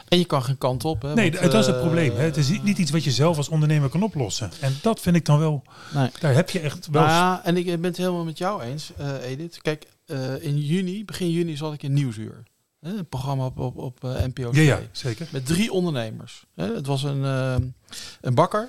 En 0.08 0.18
je 0.18 0.26
kan 0.26 0.44
geen 0.44 0.58
kant 0.58 0.86
op. 0.86 1.02
Hè, 1.02 1.14
nee, 1.14 1.32
dat 1.32 1.54
is 1.54 1.66
het 1.66 1.80
probleem. 1.80 2.16
Hè? 2.16 2.24
Het 2.24 2.38
is 2.38 2.62
niet 2.62 2.78
iets 2.78 2.92
wat 2.92 3.04
je 3.04 3.12
zelf 3.12 3.38
als 3.38 3.50
ondernemer 3.50 3.90
kan 3.90 4.04
oplossen. 4.04 4.52
En 4.60 4.78
dat 4.82 5.00
vind 5.00 5.16
ik 5.16 5.26
dan 5.26 5.40
wel, 5.40 5.64
nee. 5.94 6.10
daar 6.20 6.34
heb 6.34 6.50
je 6.50 6.60
echt 6.60 6.88
wel... 6.88 7.02
Nou 7.02 7.14
ja, 7.14 7.44
en 7.44 7.58
ik 7.58 7.66
ben 7.66 7.84
het 7.84 7.98
helemaal 7.98 8.24
met 8.24 8.38
jou 8.38 8.62
eens, 8.62 8.92
uh, 9.00 9.30
Edith. 9.30 9.62
Kijk, 9.62 9.86
uh, 10.06 10.44
in 10.44 10.60
juni, 10.60 11.06
begin 11.06 11.32
juni 11.32 11.58
zat 11.58 11.74
ik 11.74 11.84
in 11.84 11.94
Nieuwsuur. 11.94 12.44
Hè? 12.80 12.90
Een 12.90 13.10
programma 13.10 13.46
op, 13.46 13.60
op, 13.60 13.78
op 13.78 14.02
NPO 14.02 14.50
ja, 14.52 14.62
ja, 14.62 14.80
zeker. 14.92 15.28
Met 15.32 15.46
drie 15.46 15.72
ondernemers. 15.72 16.46
Hè? 16.56 16.76
Het 16.76 16.86
was 16.86 17.04
een, 17.04 17.24
een 18.22 18.36
bakker, 18.36 18.68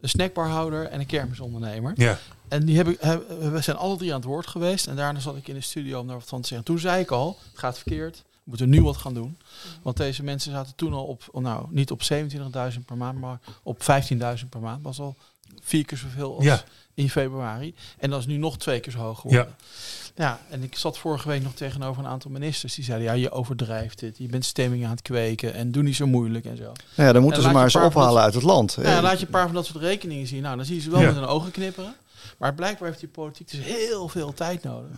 een 0.00 0.08
snackbarhouder 0.08 0.86
en 0.86 1.00
een 1.00 1.06
kermisondernemer. 1.06 1.92
Ja. 1.96 2.18
En 2.50 2.64
die 2.64 2.76
heb 2.76 2.88
ik, 2.88 3.00
we 3.40 3.60
zijn 3.60 3.76
alle 3.76 3.96
drie 3.96 4.10
aan 4.10 4.20
het 4.20 4.28
woord 4.28 4.46
geweest. 4.46 4.86
En 4.86 4.96
daarna 4.96 5.20
zat 5.20 5.36
ik 5.36 5.48
in 5.48 5.54
de 5.54 5.60
studio 5.60 6.00
om 6.00 6.06
daar 6.06 6.16
wat 6.16 6.28
van 6.28 6.40
te 6.40 6.48
zeggen. 6.48 6.66
Toen 6.66 6.78
zei 6.78 7.02
ik 7.02 7.10
al, 7.10 7.38
het 7.50 7.58
gaat 7.58 7.78
verkeerd. 7.78 8.16
We 8.16 8.40
moeten 8.44 8.68
nu 8.68 8.82
wat 8.82 8.96
gaan 8.96 9.14
doen. 9.14 9.38
Want 9.82 9.96
deze 9.96 10.22
mensen 10.22 10.52
zaten 10.52 10.74
toen 10.74 10.92
al 10.92 11.04
op, 11.04 11.28
nou 11.32 11.66
niet 11.70 11.90
op 11.90 12.02
27.000 12.12 12.84
per 12.86 12.96
maand, 12.96 13.20
maar 13.20 13.40
op 13.62 13.80
15.000 13.80 14.48
per 14.48 14.60
maand. 14.60 14.82
was 14.82 15.00
al 15.00 15.16
vier 15.60 15.84
keer 15.84 15.98
zoveel 15.98 16.36
als 16.36 16.44
ja. 16.44 16.62
in 16.94 17.10
februari. 17.10 17.74
En 17.98 18.10
dat 18.10 18.20
is 18.20 18.26
nu 18.26 18.36
nog 18.36 18.58
twee 18.58 18.80
keer 18.80 18.92
zo 18.92 18.98
hoog 18.98 19.20
geworden. 19.20 19.54
Ja. 19.58 19.66
Ja, 20.14 20.40
en 20.50 20.62
ik 20.62 20.76
zat 20.76 20.98
vorige 20.98 21.28
week 21.28 21.42
nog 21.42 21.54
tegenover 21.54 22.04
een 22.04 22.10
aantal 22.10 22.30
ministers 22.30 22.74
die 22.74 22.84
zeiden: 22.84 23.06
ja, 23.06 23.12
je 23.12 23.30
overdrijft 23.30 24.00
het, 24.00 24.18
je 24.18 24.26
bent 24.26 24.44
stemming 24.44 24.84
aan 24.84 24.90
het 24.90 25.02
kweken 25.02 25.54
en 25.54 25.72
doe 25.72 25.82
niet 25.82 25.96
zo 25.96 26.06
moeilijk 26.06 26.44
en 26.44 26.56
zo. 26.56 26.72
Ja, 26.94 27.12
dan 27.12 27.22
moeten 27.22 27.42
ze 27.42 27.50
maar 27.50 27.64
eens 27.64 27.76
ophalen 27.76 28.22
uit 28.22 28.34
het 28.34 28.42
land. 28.42 28.76
Ja, 28.82 29.02
laat 29.02 29.18
je 29.18 29.24
een 29.24 29.32
paar 29.32 29.46
van 29.46 29.54
dat 29.54 29.66
soort 29.66 29.82
rekeningen 29.84 30.26
zien. 30.26 30.42
Nou, 30.42 30.56
dan 30.56 30.64
zie 30.64 30.74
je 30.74 30.80
ze 30.80 30.90
wel 30.90 31.00
met 31.00 31.14
hun 31.14 31.26
ogen 31.26 31.50
knipperen. 31.50 31.94
Maar 32.38 32.54
blijkbaar 32.54 32.88
heeft 32.88 33.00
die 33.00 33.08
politiek 33.08 33.50
dus 33.50 33.60
heel 33.60 34.08
veel 34.08 34.32
tijd 34.32 34.62
nodig 34.62 34.96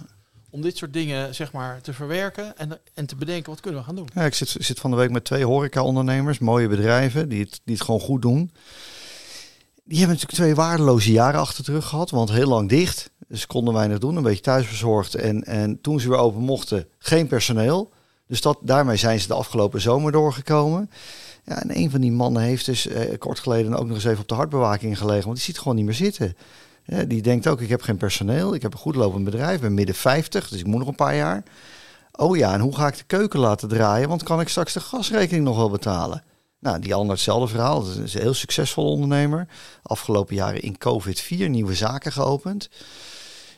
om 0.52 0.60
dit 0.60 0.76
soort 0.76 0.92
dingen 0.92 1.34
zeg 1.34 1.52
maar 1.52 1.80
te 1.80 1.92
verwerken 1.92 2.58
en, 2.58 2.80
en 2.94 3.06
te 3.06 3.16
bedenken 3.16 3.50
wat 3.50 3.60
kunnen 3.60 3.80
we 3.80 3.86
gaan 3.86 3.96
doen. 3.96 4.08
Ja, 4.14 4.24
ik 4.24 4.34
zit, 4.34 4.56
zit 4.58 4.80
van 4.80 4.90
de 4.90 4.96
week 4.96 5.10
met 5.10 5.24
twee 5.24 5.44
horeca-ondernemers, 5.44 6.38
mooie 6.38 6.68
bedrijven 6.68 7.28
die 7.28 7.40
het, 7.40 7.60
die 7.64 7.74
het 7.74 7.84
gewoon 7.84 8.00
goed 8.00 8.22
doen. 8.22 8.50
Die 9.84 9.98
hebben 9.98 10.16
natuurlijk 10.16 10.42
twee 10.42 10.54
waardeloze 10.54 11.12
jaren 11.12 11.40
achter 11.40 11.64
terug 11.64 11.86
gehad, 11.86 12.10
want 12.10 12.30
heel 12.30 12.48
lang 12.48 12.68
dicht. 12.68 13.10
Dus 13.28 13.46
konden 13.46 13.74
weinig 13.74 13.98
doen, 13.98 14.16
een 14.16 14.22
beetje 14.22 14.42
thuisverzorgd. 14.42 15.14
En, 15.14 15.44
en 15.44 15.80
toen 15.80 16.00
ze 16.00 16.08
weer 16.08 16.18
open 16.18 16.40
mochten, 16.40 16.88
geen 16.98 17.26
personeel. 17.26 17.92
Dus 18.26 18.40
dat, 18.40 18.58
daarmee 18.62 18.96
zijn 18.96 19.20
ze 19.20 19.26
de 19.26 19.34
afgelopen 19.34 19.80
zomer 19.80 20.12
doorgekomen. 20.12 20.90
Ja, 21.44 21.62
en 21.62 21.76
een 21.78 21.90
van 21.90 22.00
die 22.00 22.12
mannen 22.12 22.42
heeft 22.42 22.66
dus 22.66 22.86
eh, 22.86 23.18
kort 23.18 23.38
geleden 23.38 23.74
ook 23.74 23.86
nog 23.86 23.94
eens 23.94 24.04
even 24.04 24.22
op 24.22 24.28
de 24.28 24.34
hartbewaking 24.34 24.98
gelegen, 24.98 25.24
want 25.24 25.36
die 25.36 25.44
ziet 25.44 25.58
gewoon 25.58 25.76
niet 25.76 25.84
meer 25.84 25.94
zitten 25.94 26.36
die 26.84 27.22
denkt 27.22 27.48
ook, 27.48 27.60
ik 27.60 27.68
heb 27.68 27.82
geen 27.82 27.96
personeel, 27.96 28.54
ik 28.54 28.62
heb 28.62 28.72
een 28.72 28.78
goed 28.78 28.94
lopend 28.94 29.24
bedrijf, 29.24 29.60
ben 29.60 29.74
midden 29.74 29.94
50, 29.94 30.48
dus 30.48 30.58
ik 30.58 30.66
moet 30.66 30.78
nog 30.78 30.88
een 30.88 30.94
paar 30.94 31.16
jaar. 31.16 31.42
Oh 32.12 32.36
ja, 32.36 32.52
en 32.52 32.60
hoe 32.60 32.76
ga 32.76 32.86
ik 32.86 32.96
de 32.96 33.04
keuken 33.04 33.40
laten 33.40 33.68
draaien, 33.68 34.08
want 34.08 34.22
kan 34.22 34.40
ik 34.40 34.48
straks 34.48 34.72
de 34.72 34.80
gasrekening 34.80 35.44
nog 35.44 35.56
wel 35.56 35.70
betalen? 35.70 36.22
Nou, 36.62 36.78
die 36.78 36.94
ander 36.94 37.14
hetzelfde 37.14 37.48
verhaal. 37.48 37.84
Dat 37.84 37.96
is 37.96 38.14
een 38.14 38.20
heel 38.20 38.34
succesvol 38.34 38.90
ondernemer. 38.90 39.48
Afgelopen 39.82 40.34
jaren 40.34 40.62
in 40.62 40.78
COVID 40.78 41.20
vier 41.20 41.48
nieuwe 41.48 41.74
zaken 41.74 42.12
geopend. 42.12 42.70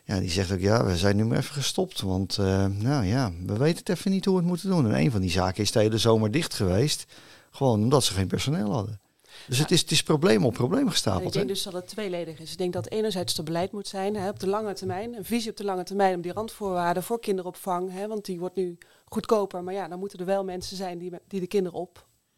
Ja, 0.04 0.18
die 0.18 0.30
zegt 0.30 0.52
ook, 0.52 0.60
ja, 0.60 0.84
we 0.84 0.96
zijn 0.96 1.16
nu 1.16 1.24
maar 1.24 1.38
even 1.38 1.54
gestopt. 1.54 2.00
Want, 2.00 2.38
uh, 2.40 2.66
nou 2.66 3.04
ja, 3.04 3.32
we 3.46 3.56
weten 3.56 3.78
het 3.78 3.88
even 3.88 4.10
niet 4.10 4.24
hoe 4.24 4.34
we 4.34 4.40
het 4.40 4.48
moeten 4.48 4.68
doen. 4.68 4.86
En 4.86 5.00
een 5.00 5.10
van 5.10 5.20
die 5.20 5.30
zaken 5.30 5.62
is 5.62 5.72
de 5.72 5.78
hele 5.78 5.98
zomer 5.98 6.30
dicht 6.30 6.54
geweest. 6.54 7.06
Gewoon 7.50 7.82
omdat 7.82 8.04
ze 8.04 8.12
geen 8.12 8.26
personeel 8.26 8.72
hadden. 8.72 9.00
Dus 9.46 9.58
het, 9.58 9.70
is, 9.70 9.80
het 9.80 9.90
is 9.90 10.02
probleem 10.02 10.44
op 10.44 10.54
probleem 10.54 10.90
gestapeld. 10.90 11.26
ik 11.26 11.32
denk 11.32 11.48
dus 11.48 11.62
dat 11.62 11.72
het 11.72 11.88
tweeledig 11.88 12.38
is. 12.38 12.52
Ik 12.52 12.58
denk 12.58 12.72
dat 12.72 12.90
enerzijds 12.90 13.38
er 13.38 13.44
beleid 13.44 13.72
moet 13.72 13.88
zijn 13.88 14.16
hè, 14.16 14.28
op 14.28 14.40
de 14.40 14.46
lange 14.46 14.72
termijn. 14.72 15.14
Een 15.14 15.24
visie 15.24 15.50
op 15.50 15.56
de 15.56 15.64
lange 15.64 15.82
termijn 15.82 16.14
om 16.14 16.20
die 16.20 16.32
randvoorwaarden 16.32 17.02
voor 17.02 17.20
kinderopvang. 17.20 17.92
Hè, 17.92 18.06
want 18.08 18.24
die 18.24 18.38
wordt 18.38 18.56
nu 18.56 18.78
goedkoper. 19.04 19.62
Maar 19.62 19.74
ja, 19.74 19.88
dan 19.88 19.98
moeten 19.98 20.18
er 20.18 20.24
wel 20.24 20.44
mensen 20.44 20.76
zijn 20.76 20.98
die, 20.98 21.12
die 21.28 21.40
de 21.40 21.46
kinderen 21.46 21.88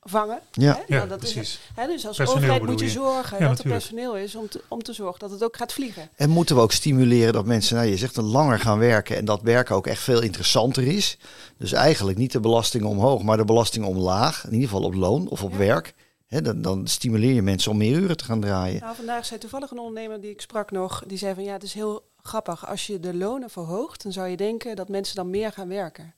opvangen. 0.00 0.40
Ja, 0.52 0.82
hè? 0.86 0.94
ja 0.94 1.06
dat 1.06 1.18
precies. 1.18 1.36
Is, 1.36 1.60
hè, 1.74 1.86
dus 1.86 2.06
als 2.06 2.20
overheid 2.20 2.66
moet 2.66 2.80
je 2.80 2.88
zorgen 2.88 3.40
dat 3.40 3.58
er 3.58 3.70
personeel 3.70 4.16
is 4.16 4.34
om 4.34 4.48
te, 4.48 4.62
om 4.68 4.82
te 4.82 4.92
zorgen 4.92 5.18
dat 5.18 5.30
het 5.30 5.44
ook 5.44 5.56
gaat 5.56 5.72
vliegen. 5.72 6.08
En 6.14 6.30
moeten 6.30 6.56
we 6.56 6.62
ook 6.62 6.72
stimuleren 6.72 7.32
dat 7.32 7.46
mensen, 7.46 7.76
nou 7.76 7.88
je 7.88 7.96
zegt, 7.96 8.16
langer 8.16 8.58
gaan 8.58 8.78
werken 8.78 9.16
en 9.16 9.24
dat 9.24 9.42
werken 9.42 9.74
ook 9.74 9.86
echt 9.86 10.02
veel 10.02 10.22
interessanter 10.22 10.86
is. 10.86 11.18
Dus 11.58 11.72
eigenlijk 11.72 12.18
niet 12.18 12.32
de 12.32 12.40
belasting 12.40 12.84
omhoog, 12.84 13.22
maar 13.22 13.36
de 13.36 13.44
belasting 13.44 13.84
omlaag. 13.84 14.44
In 14.44 14.52
ieder 14.52 14.68
geval 14.68 14.84
op 14.84 14.94
loon 14.94 15.28
of 15.28 15.42
op 15.42 15.54
werk 15.54 15.94
dan, 16.28 16.62
dan, 16.62 16.86
stimuleer 16.86 17.34
je 17.34 17.42
mensen 17.42 17.70
om 17.70 17.76
meer 17.76 17.98
uren 17.98 18.16
te 18.16 18.24
gaan 18.24 18.40
draaien. 18.40 18.80
Nou, 18.80 18.96
vandaag 18.96 19.26
zei 19.26 19.40
toevallig 19.40 19.70
een 19.70 19.78
ondernemer 19.78 20.20
die 20.20 20.30
ik 20.30 20.40
sprak 20.40 20.70
nog, 20.70 21.04
die 21.06 21.18
zei 21.18 21.34
van 21.34 21.44
ja, 21.44 21.52
het 21.52 21.62
is 21.62 21.74
heel 21.74 22.10
grappig. 22.22 22.66
Als 22.66 22.86
je 22.86 23.00
de 23.00 23.14
lonen 23.14 23.50
verhoogt, 23.50 24.02
dan 24.02 24.12
zou 24.12 24.28
je 24.28 24.36
denken 24.36 24.76
dat 24.76 24.88
mensen 24.88 25.16
dan 25.16 25.30
meer 25.30 25.52
gaan 25.52 25.68
werken. 25.68 26.14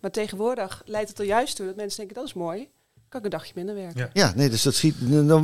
Maar 0.00 0.10
tegenwoordig 0.10 0.82
leidt 0.84 1.08
het 1.08 1.18
er 1.18 1.24
juist 1.24 1.56
toe 1.56 1.66
dat 1.66 1.76
mensen 1.76 1.98
denken 1.98 2.16
dat 2.16 2.24
is 2.24 2.32
mooi. 2.32 2.68
Kan 3.08 3.20
ik 3.20 3.26
een 3.26 3.38
dagje 3.38 3.52
minder 3.54 3.74
werken. 3.74 4.10
Ja, 4.12 4.32
nee, 4.36 4.50
dus 4.50 4.62
dat 4.62 4.74
schiet, 4.74 4.94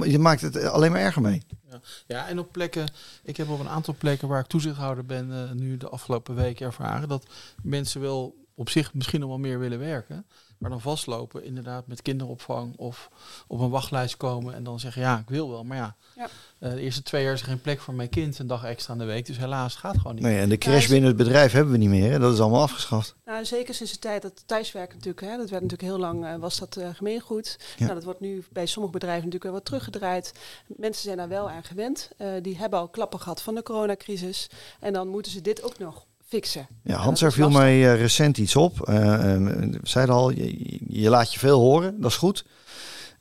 je 0.04 0.18
maakt 0.18 0.40
het 0.40 0.64
alleen 0.64 0.92
maar 0.92 1.00
erger 1.00 1.22
mee. 1.22 1.42
Ja. 1.70 1.80
Ja, 2.06 2.28
en 2.28 2.38
op 2.38 2.52
plekken, 2.52 2.88
ik 3.22 3.36
heb 3.36 3.48
op 3.48 3.60
een 3.60 3.68
aantal 3.68 3.94
plekken 3.98 4.28
waar 4.28 4.40
ik 4.40 4.46
toezichthouder 4.46 5.06
ben, 5.06 5.30
uh, 5.30 5.50
nu 5.50 5.76
de 5.76 5.88
afgelopen 5.88 6.34
weken 6.34 6.66
ervaren 6.66 7.08
dat 7.08 7.26
mensen 7.62 8.00
wel 8.00 8.44
op 8.54 8.68
zich 8.68 8.94
misschien 8.94 9.20
nog 9.20 9.28
wel 9.28 9.38
meer 9.38 9.58
willen 9.58 9.78
werken 9.78 10.26
maar 10.58 10.70
dan 10.70 10.80
vastlopen 10.80 11.44
inderdaad 11.44 11.86
met 11.86 12.02
kinderopvang 12.02 12.76
of 12.76 13.10
op 13.46 13.60
een 13.60 13.70
wachtlijst 13.70 14.16
komen 14.16 14.54
en 14.54 14.64
dan 14.64 14.80
zeggen 14.80 15.02
ja, 15.02 15.18
ik 15.18 15.28
wil 15.28 15.50
wel. 15.50 15.64
Maar 15.64 15.76
ja, 15.76 15.96
ja. 16.16 16.28
Uh, 16.60 16.70
de 16.70 16.80
eerste 16.80 17.02
twee 17.02 17.22
jaar 17.22 17.32
is 17.32 17.40
er 17.40 17.46
geen 17.46 17.60
plek 17.60 17.80
voor 17.80 17.94
mijn 17.94 18.08
kind, 18.08 18.38
een 18.38 18.46
dag 18.46 18.64
extra 18.64 18.92
aan 18.92 18.98
de 18.98 19.04
week. 19.04 19.26
Dus 19.26 19.38
helaas, 19.38 19.72
het 19.72 19.80
gaat 19.80 19.96
gewoon 19.96 20.14
niet. 20.14 20.24
Nee, 20.24 20.38
en 20.38 20.48
de 20.48 20.58
crash 20.58 20.88
binnen 20.88 21.08
het 21.08 21.16
bedrijf 21.16 21.52
hebben 21.52 21.72
we 21.72 21.78
niet 21.78 21.88
meer. 21.88 22.10
Hè? 22.10 22.18
Dat 22.18 22.32
is 22.32 22.40
allemaal 22.40 22.62
afgeschaft. 22.62 23.14
Nou, 23.24 23.44
zeker 23.44 23.74
sinds 23.74 23.92
de 23.92 23.98
tijd 23.98 24.22
dat 24.22 24.42
thuiswerken 24.46 24.96
natuurlijk, 24.96 25.26
hè, 25.26 25.36
dat 25.36 25.50
werd 25.50 25.62
natuurlijk 25.62 25.90
heel 25.90 25.98
lang, 25.98 26.24
uh, 26.24 26.36
was 26.36 26.58
dat 26.58 26.76
uh, 26.76 26.88
gemeengoed. 26.92 27.56
Ja. 27.76 27.84
Nou, 27.84 27.94
dat 27.94 28.04
wordt 28.04 28.20
nu 28.20 28.44
bij 28.50 28.66
sommige 28.66 28.92
bedrijven 28.94 29.24
natuurlijk 29.24 29.44
wel 29.44 29.52
wat 29.52 29.64
teruggedraaid. 29.64 30.32
Mensen 30.66 31.02
zijn 31.02 31.16
daar 31.16 31.28
wel 31.28 31.50
aan 31.50 31.64
gewend. 31.64 32.10
die 32.42 32.56
hebben 32.56 32.78
al 32.78 32.88
klappen 32.88 33.20
gehad 33.20 33.42
van 33.42 33.54
de 33.54 33.62
coronacrisis. 33.62 34.50
En 34.80 34.92
dan 34.92 35.08
moeten 35.08 35.32
ze 35.32 35.40
dit 35.40 35.62
ook 35.62 35.78
nog 35.78 36.06
fixen. 36.26 36.66
Ja, 36.82 36.96
Hans, 36.96 37.22
er 37.22 37.32
viel 37.32 37.50
mij 37.50 37.76
uh, 37.78 38.00
recent 38.00 38.38
iets 38.38 38.56
op. 38.56 38.88
Uh, 38.88 39.32
um, 39.32 39.78
zeiden 39.82 40.14
al, 40.14 40.30
je, 40.30 40.78
je, 40.88 41.08
laat 41.08 41.32
je 41.32 41.38
veel 41.38 41.60
horen, 41.60 42.00
dat 42.00 42.10
is 42.10 42.16
goed. 42.16 42.44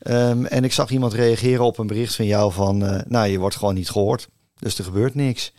Um, 0.07 0.45
en 0.45 0.63
ik 0.63 0.73
zag 0.73 0.89
iemand 0.89 1.13
reageren 1.13 1.65
op 1.65 1.77
een 1.77 1.87
bericht 1.87 2.15
van 2.15 2.25
jou 2.25 2.51
van, 2.51 2.83
uh, 2.83 2.99
nou, 3.07 3.27
je 3.27 3.39
wordt 3.39 3.55
gewoon 3.55 3.73
niet 3.73 3.89
gehoord. 3.89 4.27
Dus 4.59 4.77
er 4.77 4.83
gebeurt 4.83 5.15
niks. 5.15 5.53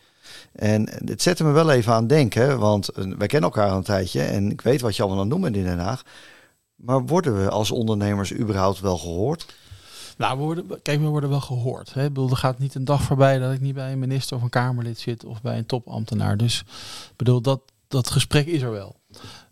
En 0.52 0.88
het 1.04 1.22
zette 1.22 1.44
me 1.44 1.50
wel 1.50 1.70
even 1.70 1.92
aan 1.92 2.06
denken, 2.06 2.58
want 2.58 2.90
wij 2.94 3.26
kennen 3.26 3.50
elkaar 3.50 3.70
al 3.70 3.76
een 3.76 3.82
tijdje 3.82 4.22
en 4.22 4.50
ik 4.50 4.60
weet 4.60 4.80
wat 4.80 4.96
je 4.96 5.02
allemaal 5.02 5.20
aan 5.20 5.30
het 5.30 5.36
doen 5.40 5.54
in 5.54 5.64
Den 5.64 5.78
Haag. 5.78 6.02
Maar 6.74 7.06
worden 7.06 7.42
we 7.42 7.50
als 7.50 7.70
ondernemers 7.70 8.32
überhaupt 8.32 8.80
wel 8.80 8.98
gehoord? 8.98 9.46
Nou, 10.16 10.38
we 10.38 10.44
worden, 10.44 10.82
kijk, 10.82 11.00
we 11.00 11.06
worden 11.06 11.30
wel 11.30 11.40
gehoord. 11.40 11.94
Hè. 11.94 12.02
Bedoel, 12.02 12.30
er 12.30 12.36
gaat 12.36 12.58
niet 12.58 12.74
een 12.74 12.84
dag 12.84 13.02
voorbij 13.02 13.38
dat 13.38 13.52
ik 13.52 13.60
niet 13.60 13.74
bij 13.74 13.92
een 13.92 13.98
minister 13.98 14.36
of 14.36 14.42
een 14.42 14.48
Kamerlid 14.48 14.98
zit 14.98 15.24
of 15.24 15.42
bij 15.42 15.58
een 15.58 15.66
topambtenaar. 15.66 16.36
Dus 16.36 16.64
bedoel, 17.16 17.40
dat, 17.40 17.60
dat 17.88 18.10
gesprek 18.10 18.46
is 18.46 18.62
er 18.62 18.70
wel. 18.70 18.96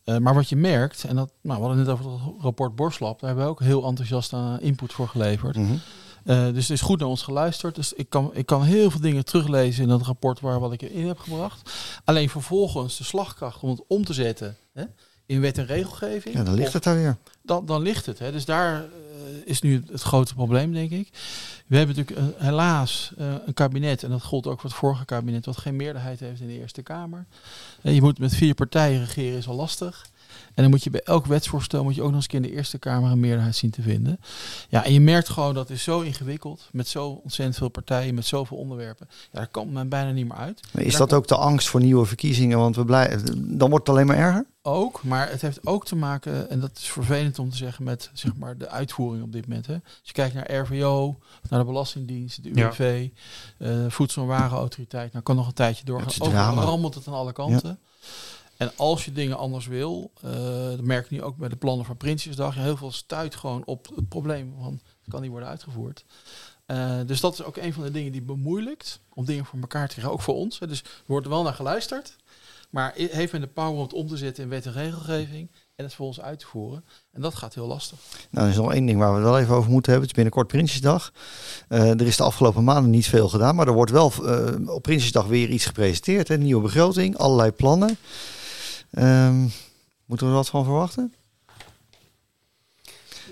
Uh, 0.04 0.16
maar 0.16 0.35
wat 0.35 0.49
je 0.49 0.56
merkt, 0.56 1.04
en 1.04 1.16
dat, 1.16 1.33
nou, 1.40 1.61
we 1.61 1.66
hadden 1.66 1.85
net 1.85 1.94
over 1.94 2.11
het 2.11 2.21
rapport 2.40 2.75
Borslap, 2.75 3.21
daar 3.21 3.28
hebben 3.28 3.47
we 3.47 3.52
ook 3.52 3.61
heel 3.61 3.85
enthousiast 3.85 4.33
aan 4.33 4.61
input 4.61 4.92
voor 4.92 5.09
geleverd. 5.09 5.56
Mm 5.56 5.66
-hmm. 5.66 5.80
uh, 6.25 6.54
dus 6.54 6.68
het 6.68 6.76
is 6.76 6.80
goed 6.80 6.99
naar 6.99 7.09
ons 7.09 7.23
geluisterd. 7.23 7.75
Dus 7.75 7.92
ik 7.92 8.09
kan, 8.09 8.30
ik 8.35 8.47
kan 8.47 8.62
heel 8.62 8.90
veel 8.90 9.00
dingen 9.00 9.25
teruglezen 9.25 9.83
in 9.83 9.88
dat 9.88 10.02
rapport 10.02 10.40
waar 10.40 10.61
wat 10.61 10.73
ik 10.73 10.83
in 10.83 11.06
heb 11.06 11.18
gebracht. 11.18 11.71
Alleen 12.04 12.28
vervolgens 12.28 12.97
de 12.97 13.04
slagkracht 13.04 13.62
om 13.62 13.71
het 13.71 13.83
om 13.87 14.04
te 14.04 14.12
zetten 14.12 14.56
hè, 14.73 14.85
in 15.26 15.40
wet 15.40 15.58
en 15.58 15.66
regelgeving. 15.66 16.34
Ja, 16.34 16.44
dan 16.44 16.54
ligt 16.54 16.72
het 16.72 16.82
daar 16.82 16.94
weer. 16.94 17.16
Dan, 17.42 17.66
dan 17.66 17.82
ligt 17.82 18.06
het. 18.06 18.18
Hè. 18.18 18.32
Dus 18.32 18.44
daar 18.44 18.74
eh, 18.74 18.88
is 19.44 19.60
nu 19.60 19.84
het 19.90 20.02
grote 20.02 20.34
probleem, 20.34 20.72
denk 20.72 20.90
ik. 20.90 21.08
We 21.66 21.76
hebben 21.76 21.96
natuurlijk 21.96 22.34
uh, 22.34 22.40
helaas 22.40 23.12
uh, 23.18 23.34
een 23.46 23.54
kabinet, 23.54 24.02
en 24.02 24.10
dat 24.10 24.22
gold 24.22 24.46
ook 24.46 24.60
voor 24.60 24.70
het 24.70 24.78
vorige 24.78 25.04
kabinet, 25.04 25.46
wat 25.46 25.56
geen 25.56 25.76
meerderheid 25.76 26.20
heeft 26.20 26.40
in 26.40 26.46
de 26.46 26.58
Eerste 26.58 26.82
Kamer. 26.82 27.26
je 27.80 28.02
moet 28.02 28.18
met 28.18 28.34
vier 28.34 28.54
partijen 28.54 29.00
regeren, 29.00 29.38
is 29.38 29.48
al 29.48 29.54
lastig. 29.54 30.06
En 30.54 30.62
dan 30.62 30.70
moet 30.70 30.84
je 30.84 30.90
bij 30.90 31.00
elk 31.04 31.26
wetsvoorstel 31.26 31.82
moet 31.82 31.94
je 31.94 32.02
ook 32.02 32.10
nog 32.10 32.16
eens 32.16 32.26
in 32.26 32.42
de 32.42 32.52
Eerste 32.52 32.78
Kamer 32.78 33.10
een 33.10 33.20
meerderheid 33.20 33.56
zien 33.56 33.70
te 33.70 33.82
vinden. 33.82 34.20
Ja, 34.68 34.84
en 34.84 34.92
je 34.92 35.00
merkt 35.00 35.28
gewoon 35.28 35.54
dat 35.54 35.68
het 35.68 35.76
is 35.76 35.82
zo 35.82 36.00
ingewikkeld, 36.00 36.68
met 36.72 36.88
zo 36.88 37.08
ontzettend 37.08 37.56
veel 37.58 37.68
partijen, 37.68 38.14
met 38.14 38.26
zoveel 38.26 38.56
onderwerpen. 38.56 39.06
Ja, 39.10 39.38
daar 39.38 39.48
komt 39.48 39.72
men 39.72 39.88
bijna 39.88 40.10
niet 40.10 40.28
meer 40.28 40.36
uit. 40.36 40.60
Maar 40.72 40.82
is 40.82 40.96
dat 40.96 41.12
ook 41.12 41.28
de 41.28 41.36
angst 41.36 41.68
voor 41.68 41.80
nieuwe 41.80 42.06
verkiezingen? 42.06 42.58
Want 42.58 42.76
we 42.76 42.84
blijven, 42.84 43.58
dan 43.58 43.70
wordt 43.70 43.86
het 43.86 43.96
alleen 43.96 44.06
maar 44.06 44.16
erger? 44.16 44.46
Ook, 44.66 45.02
maar 45.02 45.30
het 45.30 45.40
heeft 45.40 45.66
ook 45.66 45.85
te 45.85 45.97
maken, 45.97 46.50
en 46.50 46.61
dat 46.61 46.71
is 46.76 46.90
vervelend 46.90 47.38
om 47.38 47.50
te 47.50 47.56
zeggen, 47.56 47.85
met 47.85 48.11
zeg 48.12 48.37
maar, 48.37 48.59
de 48.59 48.68
uitvoering 48.68 49.25
op 49.25 49.33
dit 49.33 49.47
moment. 49.47 49.66
Hè. 49.66 49.75
Als 49.75 50.00
je 50.02 50.12
kijkt 50.12 50.35
naar 50.35 50.54
RVO, 50.54 51.18
naar 51.49 51.59
de 51.59 51.66
Belastingdienst, 51.66 52.42
de 52.42 52.49
UWV, 52.49 53.09
ja. 53.59 53.66
uh, 53.66 53.90
Voedsel- 53.90 54.23
en 54.23 54.28
Warenautoriteit, 54.28 55.12
nou 55.12 55.25
kan 55.25 55.37
nog 55.37 55.47
een 55.47 55.52
tijdje 55.52 55.85
doorgaan. 55.85 56.59
Ook 56.59 56.64
rammelt 56.64 56.94
het 56.94 57.07
aan 57.07 57.14
alle 57.14 57.33
kanten. 57.33 57.68
Ja. 57.68 58.09
En 58.57 58.72
als 58.77 59.05
je 59.05 59.12
dingen 59.12 59.37
anders 59.37 59.66
wil, 59.66 60.11
uh, 60.24 60.31
dat 60.70 60.81
merk 60.81 61.05
ik 61.05 61.11
nu 61.11 61.22
ook 61.22 61.37
bij 61.37 61.48
de 61.48 61.57
plannen 61.57 61.87
van 61.87 61.96
Prinsjesdag, 61.96 62.55
heel 62.55 62.77
veel 62.77 62.92
stuit 62.92 63.35
gewoon 63.35 63.62
op 63.64 63.92
het 63.94 64.09
probleem 64.09 64.55
van 64.61 64.72
het 64.72 65.11
kan 65.11 65.20
niet 65.20 65.31
worden 65.31 65.48
uitgevoerd. 65.48 66.05
Uh, 66.66 67.00
dus 67.07 67.20
dat 67.20 67.33
is 67.33 67.42
ook 67.42 67.57
een 67.57 67.72
van 67.72 67.83
de 67.83 67.90
dingen 67.90 68.12
die 68.12 68.22
bemoeilijkt 68.22 69.00
om 69.09 69.24
dingen 69.24 69.44
voor 69.44 69.61
elkaar 69.61 69.88
te 69.88 69.92
krijgen, 69.94 70.12
ook 70.12 70.22
voor 70.22 70.35
ons. 70.35 70.59
Hè. 70.59 70.66
Dus 70.66 70.81
er 70.83 70.88
wordt 71.07 71.27
er 71.27 71.33
wel 71.33 71.42
naar 71.42 71.55
geluisterd, 71.55 72.16
maar 72.74 72.92
heeft 72.94 73.32
men 73.32 73.40
de 73.40 73.46
power 73.46 73.72
om 73.72 73.80
het 73.80 73.92
om 73.92 74.06
te 74.08 74.16
zetten 74.16 74.42
in 74.42 74.48
wet 74.48 74.66
en 74.66 74.72
regelgeving 74.72 75.50
en 75.76 75.84
het 75.84 75.94
voor 75.94 76.06
ons 76.06 76.20
uit 76.20 76.38
te 76.38 76.46
voeren. 76.46 76.84
En 77.12 77.20
dat 77.20 77.34
gaat 77.34 77.54
heel 77.54 77.66
lastig. 77.66 77.98
Nou, 78.30 78.46
er 78.46 78.52
is 78.52 78.58
nog 78.58 78.72
één 78.72 78.87
ding 78.87 78.98
waar 78.98 79.08
we 79.08 79.14
het 79.14 79.24
wel 79.24 79.38
even 79.38 79.54
over 79.54 79.70
moeten 79.70 79.92
hebben. 79.92 80.08
Het 80.08 80.18
is 80.18 80.22
binnenkort 80.24 80.46
Prinsjesdag. 80.46 81.12
Uh, 81.68 81.90
er 81.90 82.06
is 82.06 82.16
de 82.16 82.22
afgelopen 82.22 82.64
maanden 82.64 82.90
niet 82.90 83.06
veel 83.06 83.28
gedaan, 83.28 83.54
maar 83.54 83.66
er 83.66 83.72
wordt 83.72 83.90
wel 83.90 84.12
uh, 84.20 84.68
op 84.74 84.82
Prinsjesdag 84.82 85.26
weer 85.26 85.48
iets 85.48 85.66
gepresenteerd. 85.66 86.28
Een 86.28 86.42
nieuwe 86.42 86.62
begroting, 86.62 87.16
allerlei 87.16 87.50
plannen. 87.50 87.98
Um, 88.90 89.52
moeten 90.04 90.26
we 90.26 90.32
er 90.32 90.38
wat 90.38 90.48
van 90.48 90.64
verwachten? 90.64 91.14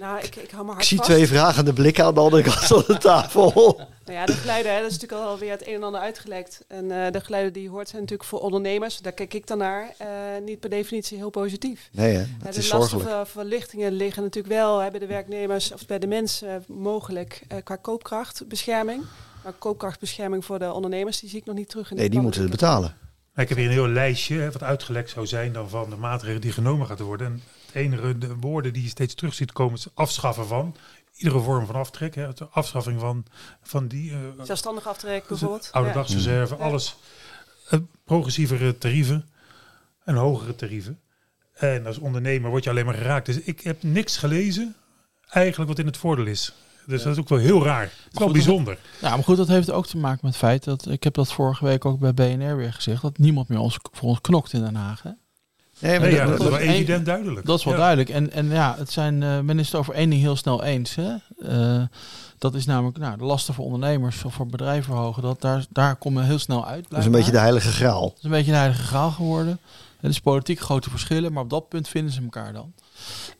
Nou, 0.00 0.18
ik, 0.18 0.36
ik 0.36 0.50
hou 0.50 0.64
maar 0.64 0.74
hard 0.74 0.82
Ik 0.84 0.88
zie 0.88 0.98
vast. 0.98 1.10
twee 1.10 1.26
vragende 1.26 1.72
blikken 1.72 2.04
aan 2.04 2.14
de 2.14 2.20
andere 2.20 2.42
kant 2.42 2.64
van 2.64 2.84
de 2.86 2.98
tafel. 2.98 3.80
Nou 4.04 4.18
ja, 4.18 4.26
de 4.26 4.32
geluiden, 4.32 4.74
hè, 4.74 4.80
dat 4.80 4.90
is 4.90 4.98
natuurlijk 4.98 5.28
alweer 5.28 5.50
het 5.50 5.66
een 5.66 5.74
en 5.74 5.82
ander 5.82 6.00
uitgelekt. 6.00 6.64
En 6.68 6.84
uh, 6.84 7.10
de 7.10 7.20
geluiden 7.20 7.52
die 7.52 7.62
je 7.62 7.68
hoort 7.68 7.88
zijn 7.88 8.00
natuurlijk 8.00 8.28
voor 8.28 8.40
ondernemers, 8.40 8.98
daar 8.98 9.12
kijk 9.12 9.34
ik 9.34 9.46
dan 9.46 9.58
naar, 9.58 9.94
uh, 10.02 10.08
niet 10.44 10.60
per 10.60 10.70
definitie 10.70 11.16
heel 11.16 11.30
positief. 11.30 11.88
Nee, 11.92 12.14
hè? 12.14 12.24
Het 12.42 12.52
de 12.54 12.58
is 12.58 12.72
lasten 12.72 13.00
zorgelijk. 13.00 13.28
verlichtingen 13.28 13.92
liggen 13.92 14.22
natuurlijk 14.22 14.54
wel 14.54 14.78
hè, 14.78 14.90
bij 14.90 15.00
de 15.00 15.06
werknemers 15.06 15.72
of 15.72 15.86
bij 15.86 15.98
de 15.98 16.06
mensen 16.06 16.64
mogelijk 16.68 17.42
uh, 17.52 17.58
qua 17.64 17.76
koopkrachtbescherming. 17.76 19.02
Maar 19.42 19.52
koopkrachtbescherming 19.52 20.44
voor 20.44 20.58
de 20.58 20.72
ondernemers, 20.72 21.20
die 21.20 21.28
zie 21.28 21.38
ik 21.38 21.44
nog 21.44 21.56
niet 21.56 21.68
terug 21.68 21.90
in 21.90 21.96
de 21.96 22.02
Nee, 22.02 22.10
die 22.10 22.20
moeten 22.20 22.42
het 22.42 22.50
betalen. 22.50 22.96
Ik 23.34 23.48
heb 23.48 23.58
hier 23.58 23.66
een 23.66 23.72
heel 23.72 23.88
lijstje 23.88 24.38
hè, 24.38 24.50
wat 24.50 24.62
uitgelekt 24.62 25.10
zou 25.10 25.26
zijn 25.26 25.52
dan 25.52 25.68
van 25.68 25.90
de 25.90 25.96
maatregelen 25.96 26.40
die 26.40 26.52
genomen 26.52 26.86
gaat 26.86 27.00
worden. 27.00 27.26
En 27.26 27.42
het 27.66 27.74
enige, 27.74 28.18
de 28.18 28.36
woorden 28.36 28.72
die 28.72 28.82
je 28.82 28.88
steeds 28.88 29.14
terug 29.14 29.34
ziet 29.34 29.52
komen, 29.52 29.74
is 29.74 29.86
afschaffen 29.94 30.46
van. 30.46 30.76
Iedere 31.16 31.40
vorm 31.40 31.66
van 31.66 31.74
aftrek, 31.74 32.14
hè, 32.14 32.32
de 32.32 32.46
afschaffing 32.50 33.00
van, 33.00 33.24
van 33.62 33.86
die... 33.88 34.10
Uh, 34.10 34.18
Zelfstandig 34.42 34.86
aftrek 34.86 35.26
bijvoorbeeld. 35.26 35.68
Oude 35.72 35.92
dagsreserve, 35.92 36.56
ja. 36.56 36.64
alles. 36.64 36.96
Uh, 37.70 37.80
progressievere 38.04 38.78
tarieven 38.78 39.28
en 40.04 40.14
hogere 40.14 40.54
tarieven. 40.54 41.00
En 41.52 41.86
als 41.86 41.98
ondernemer 41.98 42.50
word 42.50 42.64
je 42.64 42.70
alleen 42.70 42.84
maar 42.84 42.94
geraakt. 42.94 43.26
Dus 43.26 43.40
ik 43.40 43.60
heb 43.60 43.82
niks 43.82 44.16
gelezen, 44.16 44.76
eigenlijk 45.28 45.70
wat 45.70 45.78
in 45.78 45.86
het 45.86 45.96
voordeel 45.96 46.26
is. 46.26 46.54
Dus 46.86 46.98
ja. 46.98 47.04
dat 47.04 47.12
is 47.12 47.20
ook 47.20 47.28
wel 47.28 47.38
heel 47.38 47.64
raar. 47.64 47.82
Het 47.82 48.12
is 48.12 48.18
wel 48.18 48.30
bijzonder. 48.30 48.78
Ja, 49.00 49.14
maar 49.14 49.24
goed, 49.24 49.36
dat 49.36 49.48
heeft 49.48 49.70
ook 49.70 49.86
te 49.86 49.96
maken 49.96 50.20
met 50.22 50.32
het 50.32 50.42
feit 50.42 50.64
dat, 50.64 50.88
ik 50.88 51.02
heb 51.02 51.14
dat 51.14 51.32
vorige 51.32 51.64
week 51.64 51.84
ook 51.84 51.98
bij 51.98 52.14
BNR 52.14 52.56
weer 52.56 52.72
gezegd, 52.72 53.02
dat 53.02 53.18
niemand 53.18 53.48
meer 53.48 53.58
ons, 53.58 53.78
voor 53.92 54.08
ons 54.08 54.20
knokt 54.20 54.52
in 54.52 54.60
Den 54.60 54.74
Haag. 54.74 55.02
Hè? 55.02 55.10
Nee, 55.82 55.98
maar 55.98 56.08
nee, 56.08 56.16
ja, 56.16 56.26
dat, 56.26 56.38
dat, 56.38 56.46
is 56.46 56.58
wel 56.58 56.58
evident 56.58 56.98
een, 56.98 57.04
duidelijk. 57.04 57.46
Dat 57.46 57.58
is 57.58 57.64
wel 57.64 57.74
ja. 57.74 57.80
duidelijk. 57.80 58.10
En, 58.10 58.32
en 58.32 58.50
ja, 58.50 58.74
het 58.78 58.90
zijn, 58.90 59.22
uh, 59.22 59.40
men 59.40 59.58
is 59.58 59.66
het 59.66 59.74
over 59.74 59.94
één 59.94 60.10
ding 60.10 60.22
heel 60.22 60.36
snel 60.36 60.64
eens. 60.64 60.94
Hè? 60.94 61.14
Uh, 61.38 61.82
dat 62.38 62.54
is 62.54 62.66
namelijk 62.66 62.98
nou, 62.98 63.18
de 63.18 63.24
lasten 63.24 63.54
voor 63.54 63.64
ondernemers 63.64 64.24
of 64.24 64.34
voor 64.34 64.46
bedrijven 64.46 64.84
verhogen. 64.84 65.22
Dat, 65.22 65.40
daar, 65.40 65.64
daar 65.70 65.96
komt 65.96 66.14
men 66.14 66.24
heel 66.24 66.38
snel 66.38 66.66
uit. 66.66 66.86
Dat 66.88 66.98
is 66.98 67.04
een 67.04 67.12
beetje 67.12 67.30
de 67.30 67.38
heilige 67.38 67.72
graal. 67.72 68.08
Dat 68.08 68.16
is 68.18 68.24
een 68.24 68.30
beetje 68.30 68.50
de 68.50 68.56
heilige 68.56 68.82
graal 68.82 69.10
geworden. 69.10 69.58
Het 70.00 70.10
is 70.10 70.20
politiek 70.20 70.60
grote 70.60 70.90
verschillen, 70.90 71.32
maar 71.32 71.42
op 71.42 71.50
dat 71.50 71.68
punt 71.68 71.88
vinden 71.88 72.12
ze 72.12 72.22
elkaar 72.22 72.52
dan. 72.52 72.72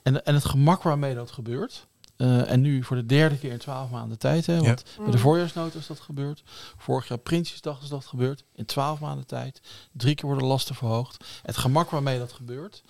En, 0.03 0.25
en 0.25 0.35
het 0.35 0.45
gemak 0.45 0.83
waarmee 0.83 1.15
dat 1.15 1.31
gebeurt, 1.31 1.87
uh, 2.23 2.51
en 2.51 2.61
nu 2.61 2.85
voor 2.85 2.97
de 2.97 3.07
derde 3.07 3.39
keer 3.39 3.53
in 3.53 3.59
twaalf 3.59 3.91
maanden 3.91 4.19
tijd. 4.19 4.47
Hè, 4.47 4.61
want 4.61 4.85
ja. 4.97 5.03
bij 5.03 5.13
de 5.13 5.19
voorjaarsnota 5.19 5.79
is 5.79 5.87
dat 5.87 6.01
gebeurd. 6.01 6.43
Vorig 6.77 7.09
jaar 7.09 7.19
Prinsjesdag 7.19 7.83
is 7.83 7.89
dat 7.89 8.07
gebeurd. 8.07 8.45
In 8.55 8.65
twaalf 8.65 9.01
maanden 9.01 9.27
tijd. 9.27 9.61
Drie 9.93 10.15
keer 10.15 10.27
worden 10.27 10.47
lasten 10.47 10.75
verhoogd. 10.75 11.25
Het 11.43 11.57
gemak 11.57 11.91
waarmee 11.91 12.19
dat 12.19 12.33
gebeurt. 12.33 12.83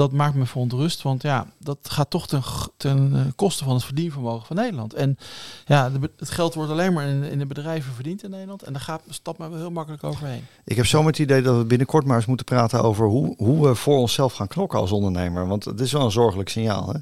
Dat 0.00 0.12
maakt 0.12 0.34
me 0.34 0.46
verontrust. 0.46 1.02
Want 1.02 1.22
ja, 1.22 1.46
dat 1.58 1.78
gaat 1.82 2.10
toch 2.10 2.26
ten, 2.26 2.42
ten 2.76 3.12
uh, 3.14 3.20
koste 3.36 3.64
van 3.64 3.74
het 3.74 3.84
verdienvermogen 3.84 4.46
van 4.46 4.56
Nederland. 4.56 4.94
En 4.94 5.18
ja, 5.66 5.90
de, 5.90 6.10
het 6.16 6.30
geld 6.30 6.54
wordt 6.54 6.70
alleen 6.70 6.92
maar 6.92 7.06
in, 7.06 7.22
in, 7.22 7.38
de 7.38 7.46
bedrijven 7.46 7.92
verdiend 7.94 8.22
in 8.22 8.30
Nederland. 8.30 8.62
En 8.62 8.72
daar 8.72 8.82
gaat 8.82 9.02
stap 9.08 9.38
maar 9.38 9.50
wel 9.50 9.58
heel 9.58 9.70
makkelijk 9.70 10.04
overheen. 10.04 10.46
Ik 10.64 10.76
heb 10.76 10.86
zo 10.86 11.02
met 11.02 11.18
het 11.18 11.26
idee 11.26 11.42
dat 11.42 11.56
we 11.56 11.64
binnenkort 11.64 12.04
maar 12.04 12.16
eens 12.16 12.26
moeten 12.26 12.46
praten 12.46 12.82
over 12.82 13.06
hoe, 13.06 13.34
hoe 13.36 13.68
we 13.68 13.74
voor 13.74 13.98
onszelf 13.98 14.32
gaan 14.32 14.48
knokken 14.48 14.78
als 14.78 14.92
ondernemer. 14.92 15.46
Want 15.46 15.64
het 15.64 15.80
is 15.80 15.92
wel 15.92 16.04
een 16.04 16.10
zorgelijk 16.10 16.48
signaal. 16.48 16.92
Hè? 16.92 16.98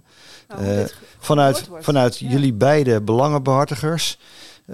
Nou, 0.49 0.79
uh, 0.79 0.87
vanuit 1.19 1.69
vanuit 1.81 2.19
ja. 2.19 2.31
jullie 2.31 2.53
beide 2.53 3.01
belangenbehartigers. 3.01 4.19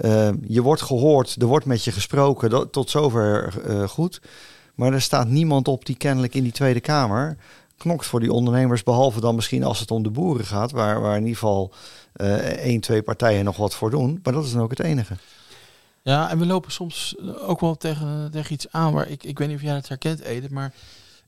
Uh, 0.01 0.29
je 0.47 0.61
wordt 0.61 0.81
gehoord, 0.81 1.35
er 1.41 1.47
wordt 1.47 1.65
met 1.65 1.83
je 1.83 1.91
gesproken, 1.91 2.49
dat, 2.49 2.71
tot 2.71 2.89
zover 2.89 3.53
uh, 3.67 3.87
goed. 3.87 4.21
Maar 4.75 4.93
er 4.93 5.01
staat 5.01 5.27
niemand 5.27 5.67
op 5.67 5.85
die 5.85 5.95
kennelijk 5.95 6.35
in 6.35 6.43
die 6.43 6.51
Tweede 6.51 6.79
Kamer 6.79 7.37
knokt 7.77 8.05
voor 8.05 8.19
die 8.19 8.31
ondernemers. 8.31 8.83
Behalve 8.83 9.19
dan 9.19 9.35
misschien 9.35 9.63
als 9.63 9.79
het 9.79 9.91
om 9.91 10.03
de 10.03 10.09
boeren 10.09 10.45
gaat, 10.45 10.71
waar, 10.71 11.01
waar 11.01 11.15
in 11.15 11.21
ieder 11.21 11.37
geval 11.37 11.73
uh, 12.15 12.35
één, 12.37 12.81
twee 12.81 13.01
partijen 13.01 13.45
nog 13.45 13.57
wat 13.57 13.75
voor 13.75 13.89
doen. 13.89 14.19
Maar 14.23 14.33
dat 14.33 14.45
is 14.45 14.51
dan 14.51 14.61
ook 14.61 14.69
het 14.69 14.79
enige. 14.79 15.17
Ja, 16.01 16.29
en 16.29 16.39
we 16.39 16.45
lopen 16.45 16.71
soms 16.71 17.15
ook 17.39 17.59
wel 17.59 17.75
tegen, 17.75 18.31
tegen 18.31 18.53
iets 18.53 18.71
aan 18.71 18.93
waar 18.93 19.09
ik, 19.09 19.23
ik 19.23 19.37
weet 19.37 19.47
niet 19.47 19.57
of 19.57 19.63
jij 19.63 19.75
het 19.75 19.87
herkent, 19.87 20.19
Edith, 20.19 20.51
maar 20.51 20.73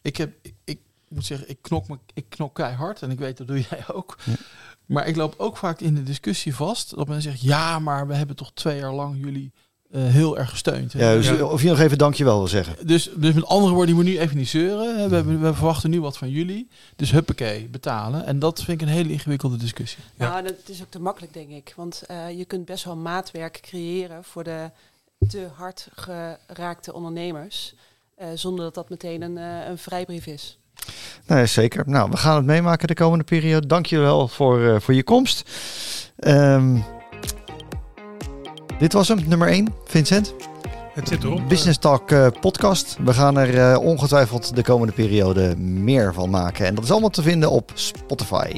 ik 0.02 0.18
heb, 0.18 0.34
ik, 0.42 0.54
ik 0.64 0.80
moet 1.08 1.26
zeggen, 1.26 1.50
ik 1.50 1.58
knok, 1.62 1.88
me, 1.88 1.98
ik 2.14 2.26
knok 2.30 2.56
keihard 2.56 3.02
en 3.02 3.12
ik 3.12 3.20
weet 3.20 3.38
dat 3.38 3.48
doe 3.48 3.66
jij 3.70 3.84
ook. 3.94 4.18
Ja. 4.24 4.34
Maar 4.86 5.08
ik 5.08 5.16
loop 5.16 5.34
ook 5.38 5.58
vaak 5.58 5.80
in 5.80 5.96
de 5.96 6.04
discussie 6.04 6.56
vast 6.56 6.96
dat 6.96 7.08
men 7.08 7.22
zegt, 7.22 7.42
ja, 7.42 7.80
maar 7.80 8.08
we 8.08 8.14
hebben 8.14 8.36
toch 8.36 8.52
twee 8.54 8.80
jaar 8.80 8.94
lang 8.94 9.20
jullie 9.20 9.52
heel 9.92 10.38
erg 10.38 10.50
gesteund. 10.50 10.92
Ja, 10.92 11.14
dus 11.14 11.42
Of 11.42 11.62
je 11.62 11.70
nog 11.70 11.80
even 11.80 11.98
dankjewel 11.98 12.38
wil 12.38 12.48
zeggen. 12.48 12.88
Dus, 12.88 13.10
dus 13.16 13.34
met 13.34 13.46
andere 13.46 13.74
woorden, 13.74 13.96
die 13.96 14.04
moet 14.04 14.14
nu 14.14 14.20
even 14.20 14.38
niet 14.38 14.48
zeuren. 14.48 15.10
We, 15.10 15.38
we, 15.38 15.54
verwachten 15.54 15.90
nu 15.90 16.02
wat 16.02 16.18
van 16.18 16.30
jullie. 16.30 16.68
Dus 16.96 17.12
huppakee, 17.12 17.68
betalen. 17.68 18.26
En 18.26 18.40
dat 18.40 18.64
vind 18.64 18.82
ik 18.82 18.88
een 18.88 18.94
hele 18.94 19.12
ingewikkelde 19.12 19.58
discussie. 19.58 20.04
Ja, 20.18 20.30
nou, 20.30 20.44
dat 20.44 20.56
is 20.66 20.82
ook 20.82 20.90
te 20.90 21.00
makkelijk, 21.00 21.34
denk 21.34 21.50
ik. 21.50 21.74
Want 21.76 22.04
je 22.38 22.46
kunt 22.46 22.66
best 22.66 22.84
wel 22.84 22.96
maatwerk 22.96 23.60
creëren 23.62 24.24
voor 24.24 24.44
de 24.44 24.70
te 25.28 25.48
hard 25.56 25.88
geraakte 25.96 26.94
ondernemers. 26.94 27.74
zonder 28.34 28.66
dat 28.66 28.74
dat 28.74 28.90
meteen 28.90 29.22
een, 29.22 29.38
een 29.70 29.78
vrijbrief 29.78 30.26
is. 30.26 30.58
Nee, 31.26 31.46
zeker. 31.46 31.84
Nou, 31.88 32.10
we 32.10 32.18
gaan 32.18 32.36
het 32.36 32.46
meemaken 32.46 32.88
de 32.88 32.94
komende 32.94 33.24
periode. 33.24 33.68
Dank 33.68 33.86
je 33.86 33.98
wel 33.98 34.28
voor, 34.28 34.60
uh, 34.60 34.80
voor 34.80 34.94
je 34.94 35.04
komst. 35.04 35.50
Um, 36.20 36.86
dit 38.80 38.94
was 38.94 39.08
hem, 39.08 39.24
nummer 39.28 39.48
1. 39.48 39.74
Vincent? 39.86 40.34
Het 40.94 41.08
zit 41.08 41.24
erop. 41.24 41.50
Business 41.50 41.78
Talk 41.78 42.12
uh, 42.12 42.28
podcast. 42.40 42.98
We 43.04 43.14
gaan 43.14 43.38
er 43.38 43.54
uh, 43.54 43.78
ongetwijfeld 43.80 44.56
de 44.56 44.64
komende 44.64 44.94
periode 44.94 45.58
meer 45.58 46.14
van 46.14 46.30
maken. 46.30 46.66
En 46.66 46.76
dat 46.76 46.84
is 46.84 46.92
allemaal 46.92 47.10
te 47.10 47.22
vinden 47.22 47.52
op 47.52 47.72
Spotify. 47.74 48.52